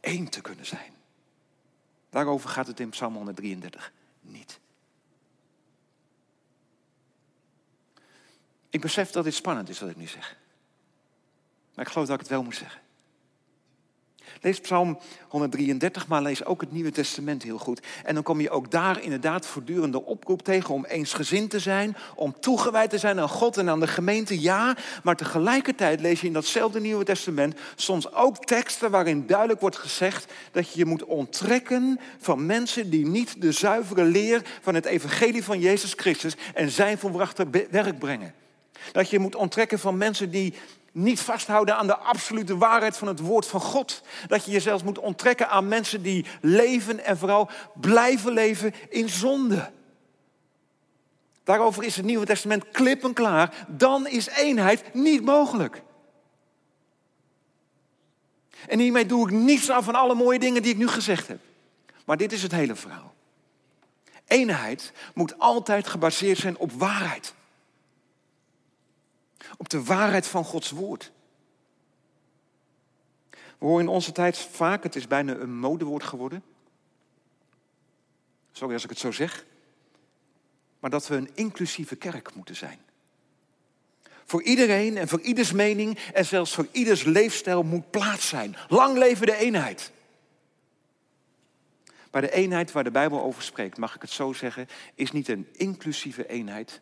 één 0.00 0.28
te 0.28 0.40
kunnen 0.40 0.66
zijn. 0.66 0.92
Daarover 2.10 2.48
gaat 2.48 2.66
het 2.66 2.80
in 2.80 2.88
Psalm 2.88 3.14
133 3.14 3.92
niet. 4.20 4.60
Ik 8.70 8.80
besef 8.80 9.10
dat 9.10 9.24
dit 9.24 9.34
spannend 9.34 9.68
is 9.68 9.80
wat 9.80 9.90
ik 9.90 9.96
nu 9.96 10.06
zeg. 10.06 10.36
Maar 11.74 11.84
ik 11.84 11.92
geloof 11.92 12.06
dat 12.06 12.14
ik 12.14 12.22
het 12.22 12.30
wel 12.30 12.42
moet 12.42 12.56
zeggen. 12.56 12.80
Lees 14.40 14.60
Psalm 14.60 14.98
133, 15.28 16.08
maar 16.08 16.22
lees 16.22 16.44
ook 16.44 16.60
het 16.60 16.72
Nieuwe 16.72 16.90
Testament 16.90 17.42
heel 17.42 17.58
goed. 17.58 17.80
En 18.04 18.14
dan 18.14 18.22
kom 18.22 18.40
je 18.40 18.50
ook 18.50 18.70
daar 18.70 19.02
inderdaad 19.02 19.46
voortdurende 19.46 20.04
oproep 20.04 20.42
tegen 20.42 20.74
om 20.74 20.84
eensgezind 20.84 21.50
te 21.50 21.58
zijn, 21.58 21.96
om 22.14 22.34
toegewijd 22.40 22.90
te 22.90 22.98
zijn 22.98 23.20
aan 23.20 23.28
God 23.28 23.56
en 23.56 23.70
aan 23.70 23.80
de 23.80 23.86
gemeente, 23.86 24.40
ja. 24.40 24.76
Maar 25.02 25.16
tegelijkertijd 25.16 26.00
lees 26.00 26.20
je 26.20 26.26
in 26.26 26.32
datzelfde 26.32 26.80
Nieuwe 26.80 27.04
Testament 27.04 27.58
soms 27.74 28.12
ook 28.12 28.44
teksten 28.44 28.90
waarin 28.90 29.26
duidelijk 29.26 29.60
wordt 29.60 29.76
gezegd 29.76 30.32
dat 30.52 30.72
je 30.72 30.78
je 30.78 30.84
moet 30.84 31.04
onttrekken 31.04 32.00
van 32.18 32.46
mensen 32.46 32.90
die 32.90 33.06
niet 33.06 33.40
de 33.40 33.52
zuivere 33.52 34.04
leer 34.04 34.42
van 34.60 34.74
het 34.74 34.84
evangelie 34.84 35.44
van 35.44 35.60
Jezus 35.60 35.92
Christus 35.96 36.36
en 36.54 36.70
zijn 36.70 36.98
volbrachte 36.98 37.46
werk 37.70 37.98
brengen. 37.98 38.34
Dat 38.92 39.10
je 39.10 39.18
moet 39.18 39.36
onttrekken 39.36 39.78
van 39.78 39.96
mensen 39.96 40.30
die 40.30 40.54
niet 40.92 41.20
vasthouden 41.20 41.76
aan 41.76 41.86
de 41.86 41.96
absolute 41.96 42.56
waarheid 42.56 42.96
van 42.96 43.08
het 43.08 43.20
woord 43.20 43.46
van 43.46 43.60
God. 43.60 44.02
Dat 44.26 44.44
je 44.44 44.50
jezelf 44.50 44.84
moet 44.84 44.98
onttrekken 44.98 45.48
aan 45.48 45.68
mensen 45.68 46.02
die 46.02 46.26
leven 46.40 47.04
en 47.04 47.18
vooral 47.18 47.50
blijven 47.74 48.32
leven 48.32 48.74
in 48.88 49.08
zonde. 49.08 49.70
Daarover 51.44 51.84
is 51.84 51.96
het 51.96 52.04
Nieuwe 52.04 52.26
Testament 52.26 52.70
klip 52.70 53.04
en 53.04 53.12
klaar. 53.12 53.66
Dan 53.68 54.06
is 54.06 54.26
eenheid 54.26 54.94
niet 54.94 55.24
mogelijk. 55.24 55.82
En 58.68 58.78
hiermee 58.78 59.06
doe 59.06 59.28
ik 59.28 59.34
niets 59.34 59.70
af 59.70 59.84
van 59.84 59.94
alle 59.94 60.14
mooie 60.14 60.38
dingen 60.38 60.62
die 60.62 60.72
ik 60.72 60.78
nu 60.78 60.88
gezegd 60.88 61.28
heb. 61.28 61.40
Maar 62.04 62.16
dit 62.16 62.32
is 62.32 62.42
het 62.42 62.52
hele 62.52 62.74
verhaal. 62.74 63.14
Eenheid 64.26 64.92
moet 65.14 65.38
altijd 65.38 65.88
gebaseerd 65.88 66.38
zijn 66.38 66.56
op 66.56 66.72
waarheid 66.72 67.34
op 69.56 69.68
de 69.68 69.84
waarheid 69.84 70.26
van 70.26 70.44
Gods 70.44 70.70
woord. 70.70 71.12
We 73.30 73.68
horen 73.68 73.84
in 73.84 73.88
onze 73.88 74.12
tijd 74.12 74.38
vaak, 74.38 74.82
het 74.82 74.96
is 74.96 75.06
bijna 75.06 75.34
een 75.34 75.58
modewoord 75.58 76.02
geworden. 76.02 76.42
Sorry 78.52 78.74
als 78.74 78.84
ik 78.84 78.90
het 78.90 78.98
zo 78.98 79.10
zeg. 79.10 79.44
Maar 80.80 80.90
dat 80.90 81.08
we 81.08 81.16
een 81.16 81.30
inclusieve 81.34 81.96
kerk 81.96 82.34
moeten 82.34 82.56
zijn. 82.56 82.78
Voor 84.24 84.42
iedereen 84.42 84.96
en 84.96 85.08
voor 85.08 85.20
ieders 85.20 85.52
mening 85.52 85.98
en 85.98 86.26
zelfs 86.26 86.54
voor 86.54 86.66
ieders 86.70 87.02
leefstijl 87.02 87.62
moet 87.62 87.90
plaats 87.90 88.28
zijn. 88.28 88.56
Lang 88.68 88.98
leven 88.98 89.26
de 89.26 89.36
eenheid. 89.36 89.90
Maar 92.10 92.20
de 92.20 92.32
eenheid 92.32 92.72
waar 92.72 92.84
de 92.84 92.90
Bijbel 92.90 93.22
over 93.22 93.42
spreekt, 93.42 93.78
mag 93.78 93.94
ik 93.94 94.00
het 94.00 94.10
zo 94.10 94.32
zeggen, 94.32 94.68
is 94.94 95.12
niet 95.12 95.28
een 95.28 95.48
inclusieve 95.52 96.26
eenheid, 96.26 96.80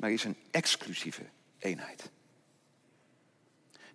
maar 0.00 0.10
is 0.10 0.24
een 0.24 0.36
exclusieve 0.50 1.22
eenheid. 1.58 2.10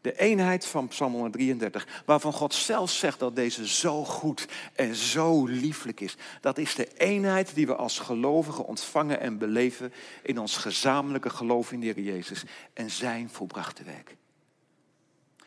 De 0.02 0.18
eenheid 0.18 0.66
van 0.66 0.88
Psalm 0.88 1.12
133, 1.12 2.04
waarvan 2.06 2.34
God 2.34 2.54
zelf 2.54 2.92
zegt 2.92 3.20
dat 3.20 3.36
deze 3.36 3.68
zo 3.68 4.04
goed 4.04 4.48
en 4.74 4.96
zo 4.96 5.46
lieflijk 5.46 6.00
is. 6.00 6.16
Dat 6.42 6.58
is 6.58 6.76
de 6.76 6.88
eenheid 6.98 7.56
die 7.56 7.68
we 7.68 7.76
als 7.76 8.00
gelovigen 8.00 8.66
ontvangen 8.66 9.20
en 9.20 9.38
beleven 9.38 9.94
in 10.24 10.40
ons 10.40 10.58
gezamenlijke 10.58 11.30
geloof 11.30 11.72
in 11.72 11.80
de 11.80 11.86
Heer 11.86 12.00
Jezus 12.00 12.44
en 12.74 12.92
zijn 12.92 13.30
volbrachte 13.30 13.84
werk. 13.84 14.16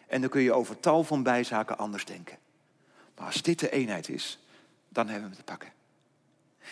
En 0.06 0.20
dan 0.20 0.30
kun 0.30 0.42
je 0.42 0.52
over 0.52 0.80
tal 0.80 1.04
van 1.04 1.22
bijzaken 1.22 1.78
anders 1.78 2.04
denken. 2.04 2.38
Maar 3.16 3.26
als 3.26 3.42
dit 3.42 3.58
de 3.58 3.70
eenheid 3.70 4.08
is, 4.08 4.38
dan 4.88 5.08
hebben 5.08 5.30
we 5.30 5.36
hem 5.36 5.44
te 5.44 5.52
pakken. 5.52 5.77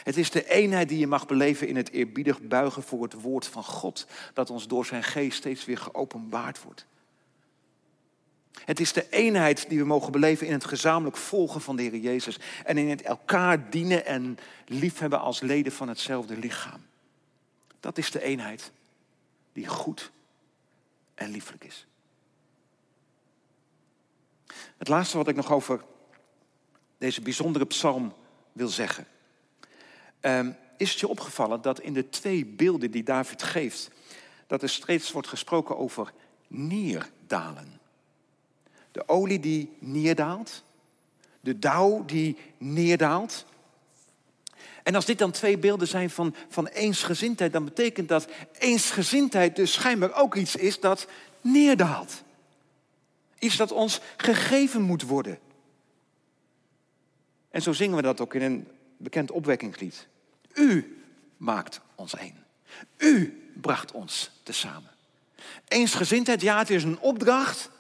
Het 0.03 0.17
is 0.17 0.31
de 0.31 0.49
eenheid 0.49 0.89
die 0.89 0.99
je 0.99 1.07
mag 1.07 1.27
beleven 1.27 1.69
in 1.69 1.77
het 1.77 1.91
eerbiedig 1.91 2.41
buigen 2.43 2.83
voor 2.83 3.03
het 3.03 3.13
woord 3.13 3.47
van 3.47 3.65
God, 3.65 4.07
dat 4.35 4.51
ons 4.51 4.67
door 4.67 4.87
zijn 4.87 5.03
geest 5.03 5.37
steeds 5.37 5.65
weer 5.65 5.79
geopenbaard 5.79 6.63
wordt. 6.63 6.87
Het 8.65 8.81
is 8.81 8.93
de 8.93 9.09
eenheid 9.11 9.69
die 9.69 9.79
we 9.79 9.85
mogen 9.85 10.13
beleven 10.13 10.47
in 10.47 10.53
het 10.53 10.65
gezamenlijk 10.65 11.17
volgen 11.17 11.61
van 11.61 11.77
de 11.77 11.83
Heer 11.83 11.97
Jezus 11.97 12.39
en 12.65 12.79
in 12.79 12.89
het 12.89 13.03
elkaar 13.03 13.71
dienen 13.71 14.07
en 14.07 14.39
liefhebben 14.67 15.21
als 15.21 15.41
leden 15.41 15.73
van 15.73 15.89
hetzelfde 15.89 16.37
lichaam. 16.37 16.87
Dat 17.81 17.99
is 17.99 18.11
de 18.11 18.23
eenheid 18.23 18.73
die 19.53 19.67
goed 19.67 20.11
en 21.15 21.31
lieflijk 21.31 21.65
is. 21.65 21.87
Het 24.77 24.89
laatste 24.89 25.17
wat 25.17 25.29
ik 25.29 25.37
nog 25.37 25.53
over 25.53 25.85
deze 26.99 27.21
bijzondere 27.21 27.65
psalm 27.65 28.15
wil 28.53 28.69
zeggen 28.69 29.07
Ehm, 30.21 30.51
is 30.77 30.91
het 30.91 31.01
je 31.01 31.09
opgevallen 31.09 31.63
dat 31.63 31.81
in 31.81 31.93
de 31.93 32.09
twee 32.09 32.45
beelden 32.45 32.91
die 32.91 33.03
David 33.03 33.43
geeft, 33.43 33.91
dat 34.47 34.63
er 34.63 34.69
steeds 34.69 35.13
wordt 35.13 35.29
gesproken 35.29 35.79
over 35.79 36.13
neerdalen. 36.47 37.81
De 38.93 39.09
olie 39.09 39.41
die 39.41 39.77
neerdaalt, 39.79 40.63
de 41.41 41.59
dauw 41.59 42.05
die 42.05 42.37
neerdaalt. 42.59 43.45
En 44.83 44.95
als 44.95 45.05
dit 45.05 45.19
dan 45.19 45.31
twee 45.31 45.59
beelden 45.59 45.89
zijn 45.89 46.11
van, 46.11 46.35
van 46.49 46.67
eensgezindheid, 46.67 47.53
dan 47.53 47.65
betekent 47.65 48.09
dat 48.09 48.29
eensgezindheid 48.59 49.57
dus 49.57 49.73
schijnbaar 49.73 50.15
ook 50.15 50.35
iets 50.35 50.57
is 50.57 50.81
dat 50.81 51.07
neerdaalt. 51.41 52.23
Iets 53.39 53.57
dat 53.57 53.73
ons 53.73 54.01
gegeven 54.17 54.83
moet 54.83 55.03
worden. 55.03 55.39
En 57.51 57.63
zo 57.63 57.73
zingen 57.73 57.97
we 57.97 58.03
dat 58.03 58.21
ook 58.21 58.35
in 58.35 58.43
een 58.43 58.69
bekend 58.97 59.31
opwekkingslied. 59.31 60.07
U 60.55 61.03
maakt 61.37 61.81
ons 61.95 62.17
één. 62.17 62.45
U 62.97 63.43
bracht 63.55 63.93
ons 63.93 64.31
tezamen. 64.43 64.91
Eensgezindheid, 65.69 66.41
ja, 66.41 66.59
het 66.59 66.71
is 66.71 66.85
een 66.85 66.99
opdracht 66.99 67.71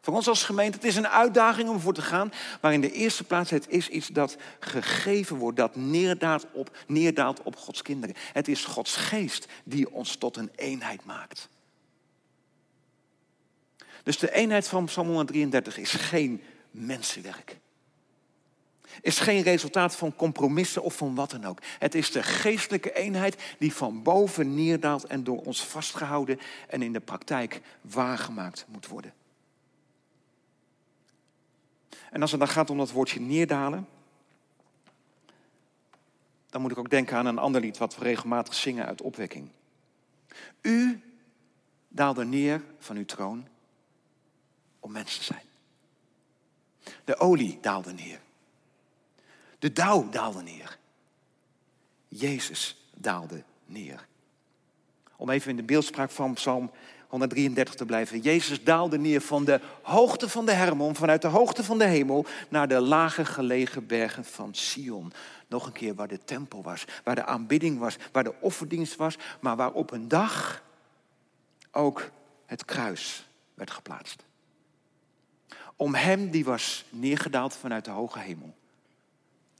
voor 0.00 0.14
ons 0.14 0.28
als 0.28 0.44
gemeente. 0.44 0.76
Het 0.76 0.86
is 0.86 0.96
een 0.96 1.08
uitdaging 1.08 1.68
om 1.68 1.80
voor 1.80 1.94
te 1.94 2.02
gaan. 2.02 2.32
Maar 2.60 2.72
in 2.72 2.80
de 2.80 2.92
eerste 2.92 3.24
plaats, 3.24 3.50
het 3.50 3.68
is 3.68 3.88
iets 3.88 4.08
dat 4.08 4.36
gegeven 4.60 5.36
wordt, 5.36 5.56
dat 5.56 5.76
neerdaalt 5.76 6.46
op, 6.52 6.76
neerdaalt 6.86 7.42
op 7.42 7.56
Gods 7.56 7.82
kinderen. 7.82 8.16
Het 8.32 8.48
is 8.48 8.64
Gods 8.64 8.96
geest 8.96 9.46
die 9.64 9.92
ons 9.92 10.16
tot 10.16 10.36
een 10.36 10.50
eenheid 10.56 11.04
maakt. 11.04 11.48
Dus 14.02 14.18
de 14.18 14.32
eenheid 14.32 14.68
van 14.68 14.84
Psalm 14.84 15.06
133 15.06 15.78
is 15.78 15.90
geen 15.90 16.42
mensenwerk. 16.70 17.56
Is 19.00 19.18
geen 19.18 19.42
resultaat 19.42 19.96
van 19.96 20.16
compromissen 20.16 20.82
of 20.82 20.96
van 20.96 21.14
wat 21.14 21.30
dan 21.30 21.44
ook. 21.44 21.58
Het 21.78 21.94
is 21.94 22.10
de 22.10 22.22
geestelijke 22.22 22.92
eenheid 22.92 23.54
die 23.58 23.74
van 23.74 24.02
boven 24.02 24.54
neerdaalt 24.54 25.04
en 25.04 25.24
door 25.24 25.40
ons 25.40 25.64
vastgehouden 25.64 26.38
en 26.68 26.82
in 26.82 26.92
de 26.92 27.00
praktijk 27.00 27.60
waargemaakt 27.80 28.66
moet 28.68 28.86
worden. 28.86 29.12
En 32.10 32.20
als 32.20 32.30
het 32.30 32.40
dan 32.40 32.48
gaat 32.48 32.70
om 32.70 32.78
dat 32.78 32.90
woordje 32.90 33.20
neerdalen, 33.20 33.88
dan 36.50 36.60
moet 36.60 36.70
ik 36.70 36.78
ook 36.78 36.90
denken 36.90 37.16
aan 37.16 37.26
een 37.26 37.38
ander 37.38 37.60
lied 37.60 37.78
wat 37.78 37.96
we 37.96 38.04
regelmatig 38.04 38.54
zingen 38.54 38.86
uit 38.86 39.02
opwekking. 39.02 39.50
U 40.60 41.02
daalde 41.88 42.24
neer 42.24 42.62
van 42.78 42.96
uw 42.96 43.04
troon 43.04 43.48
om 44.80 44.92
mens 44.92 45.16
te 45.16 45.24
zijn. 45.24 45.42
De 47.04 47.18
olie 47.18 47.58
daalde 47.60 47.92
neer. 47.92 48.20
De 49.66 49.72
dauw 49.72 50.08
daalde 50.08 50.42
neer. 50.42 50.78
Jezus 52.08 52.76
daalde 52.94 53.42
neer. 53.64 54.06
Om 55.16 55.30
even 55.30 55.50
in 55.50 55.56
de 55.56 55.62
beeldspraak 55.62 56.10
van 56.10 56.34
Psalm 56.34 56.70
133 57.08 57.74
te 57.74 57.84
blijven. 57.84 58.20
Jezus 58.20 58.64
daalde 58.64 58.98
neer 58.98 59.20
van 59.20 59.44
de 59.44 59.60
hoogte 59.82 60.28
van 60.28 60.46
de 60.46 60.52
Hermon, 60.52 60.94
vanuit 60.94 61.22
de 61.22 61.28
hoogte 61.28 61.64
van 61.64 61.78
de 61.78 61.84
hemel, 61.84 62.26
naar 62.48 62.68
de 62.68 62.80
lage 62.80 63.24
gelegen 63.24 63.86
bergen 63.86 64.24
van 64.24 64.54
Sion. 64.54 65.12
Nog 65.48 65.66
een 65.66 65.72
keer 65.72 65.94
waar 65.94 66.08
de 66.08 66.24
tempel 66.24 66.62
was, 66.62 66.84
waar 67.04 67.14
de 67.14 67.24
aanbidding 67.24 67.78
was, 67.78 67.96
waar 68.12 68.24
de 68.24 68.34
offerdienst 68.40 68.96
was, 68.96 69.16
maar 69.40 69.56
waar 69.56 69.72
op 69.72 69.90
een 69.90 70.08
dag 70.08 70.62
ook 71.70 72.10
het 72.44 72.64
kruis 72.64 73.26
werd 73.54 73.70
geplaatst. 73.70 74.24
Om 75.76 75.94
hem 75.94 76.30
die 76.30 76.44
was 76.44 76.84
neergedaald 76.90 77.54
vanuit 77.54 77.84
de 77.84 77.90
hoge 77.90 78.18
hemel 78.18 78.54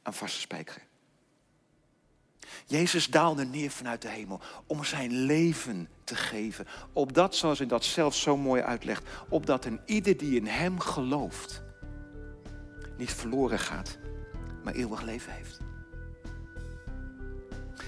aan 0.06 0.14
vaste 0.14 0.40
spijkeren. 0.40 0.82
Jezus 2.66 3.06
daalde 3.06 3.44
neer 3.44 3.70
vanuit 3.70 4.02
de 4.02 4.08
hemel 4.08 4.40
om 4.66 4.84
zijn 4.84 5.10
leven 5.10 5.88
te 6.04 6.14
geven. 6.14 6.66
Opdat, 6.92 7.36
zoals 7.36 7.58
hij 7.58 7.66
dat 7.66 7.84
zelf 7.84 8.14
zo 8.14 8.36
mooi 8.36 8.62
uitlegt, 8.62 9.08
opdat 9.28 9.64
een 9.64 9.80
ieder 9.84 10.16
die 10.16 10.36
in 10.36 10.46
hem 10.46 10.80
gelooft, 10.80 11.62
niet 12.96 13.12
verloren 13.12 13.58
gaat, 13.58 13.98
maar 14.64 14.74
eeuwig 14.74 15.02
leven 15.02 15.32
heeft. 15.32 15.58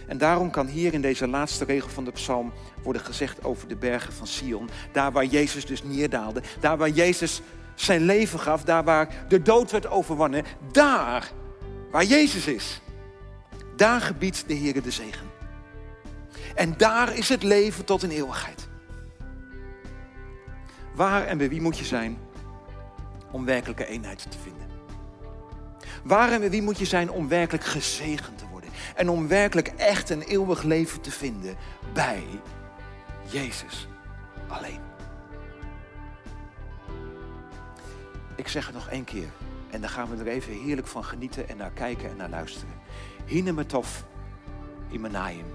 En 0.06 0.18
daarom 0.18 0.50
kan 0.50 0.66
hier 0.66 0.94
in 0.94 1.00
deze 1.00 1.28
laatste 1.28 1.64
regel 1.64 1.90
van 1.90 2.04
de 2.04 2.12
psalm 2.12 2.52
worden 2.82 3.02
gezegd 3.02 3.44
over 3.44 3.68
de 3.68 3.76
bergen 3.76 4.12
van 4.12 4.26
Sion. 4.26 4.70
Daar 4.92 5.12
waar 5.12 5.24
Jezus 5.24 5.66
dus 5.66 5.82
neerdaalde. 5.82 6.42
Daar 6.60 6.76
waar 6.76 6.90
Jezus 6.90 7.40
zijn 7.74 8.00
leven 8.02 8.38
gaf. 8.38 8.64
Daar 8.64 8.84
waar 8.84 9.24
de 9.28 9.42
dood 9.42 9.70
werd 9.70 9.86
overwonnen. 9.86 10.44
Daar 10.72 11.32
waar 11.90 12.04
Jezus 12.04 12.46
is. 12.46 12.80
Daar 13.76 14.00
gebiedt 14.00 14.44
de 14.46 14.54
Heer 14.54 14.82
de 14.82 14.90
zegen. 14.90 15.26
En 16.54 16.76
daar 16.76 17.16
is 17.16 17.28
het 17.28 17.42
leven 17.42 17.84
tot 17.84 18.02
in 18.02 18.10
eeuwigheid. 18.10 18.68
Waar 20.94 21.26
en 21.26 21.38
bij 21.38 21.48
wie 21.48 21.60
moet 21.60 21.78
je 21.78 21.84
zijn 21.84 22.18
om 23.30 23.44
werkelijke 23.44 23.86
eenheid 23.86 24.30
te 24.30 24.38
vinden? 24.42 24.66
Waar 26.04 26.32
en 26.32 26.40
bij 26.40 26.50
wie 26.50 26.62
moet 26.62 26.78
je 26.78 26.84
zijn 26.84 27.10
om 27.10 27.28
werkelijk 27.28 27.64
gezegend 27.64 28.38
te 28.38 28.46
worden? 28.50 28.70
En 28.94 29.08
om 29.08 29.28
werkelijk 29.28 29.68
echt 29.68 30.10
een 30.10 30.22
eeuwig 30.22 30.62
leven 30.62 31.00
te 31.00 31.10
vinden 31.10 31.56
bij 31.92 32.24
Jezus 33.30 33.88
alleen. 34.48 34.80
Ik 38.36 38.48
zeg 38.48 38.66
het 38.66 38.74
nog 38.74 38.88
één 38.88 39.04
keer. 39.04 39.28
En 39.70 39.80
dan 39.80 39.90
gaan 39.90 40.08
we 40.08 40.16
er 40.16 40.26
even 40.26 40.52
heerlijk 40.52 40.86
van 40.86 41.04
genieten 41.04 41.48
en 41.48 41.56
naar 41.56 41.70
kijken 41.70 42.10
en 42.10 42.16
naar 42.16 42.30
luisteren. 42.30 42.74
Hinemetov, 43.26 44.00
Imanayim, 44.90 45.46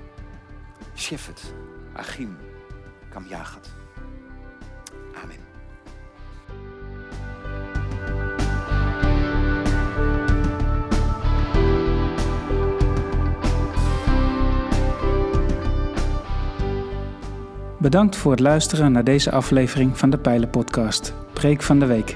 Shefet, 0.95 1.53
Achim, 1.93 2.37
Kamjagat. 3.09 3.69
Amen. 5.23 5.37
Bedankt 17.79 18.15
voor 18.15 18.31
het 18.31 18.39
luisteren 18.39 18.91
naar 18.91 19.03
deze 19.03 19.31
aflevering 19.31 19.97
van 19.97 20.09
de 20.09 20.17
Pijlen 20.17 20.49
Podcast, 20.49 21.13
Preek 21.33 21.61
van 21.61 21.79
de 21.79 21.85
Week. 21.85 22.15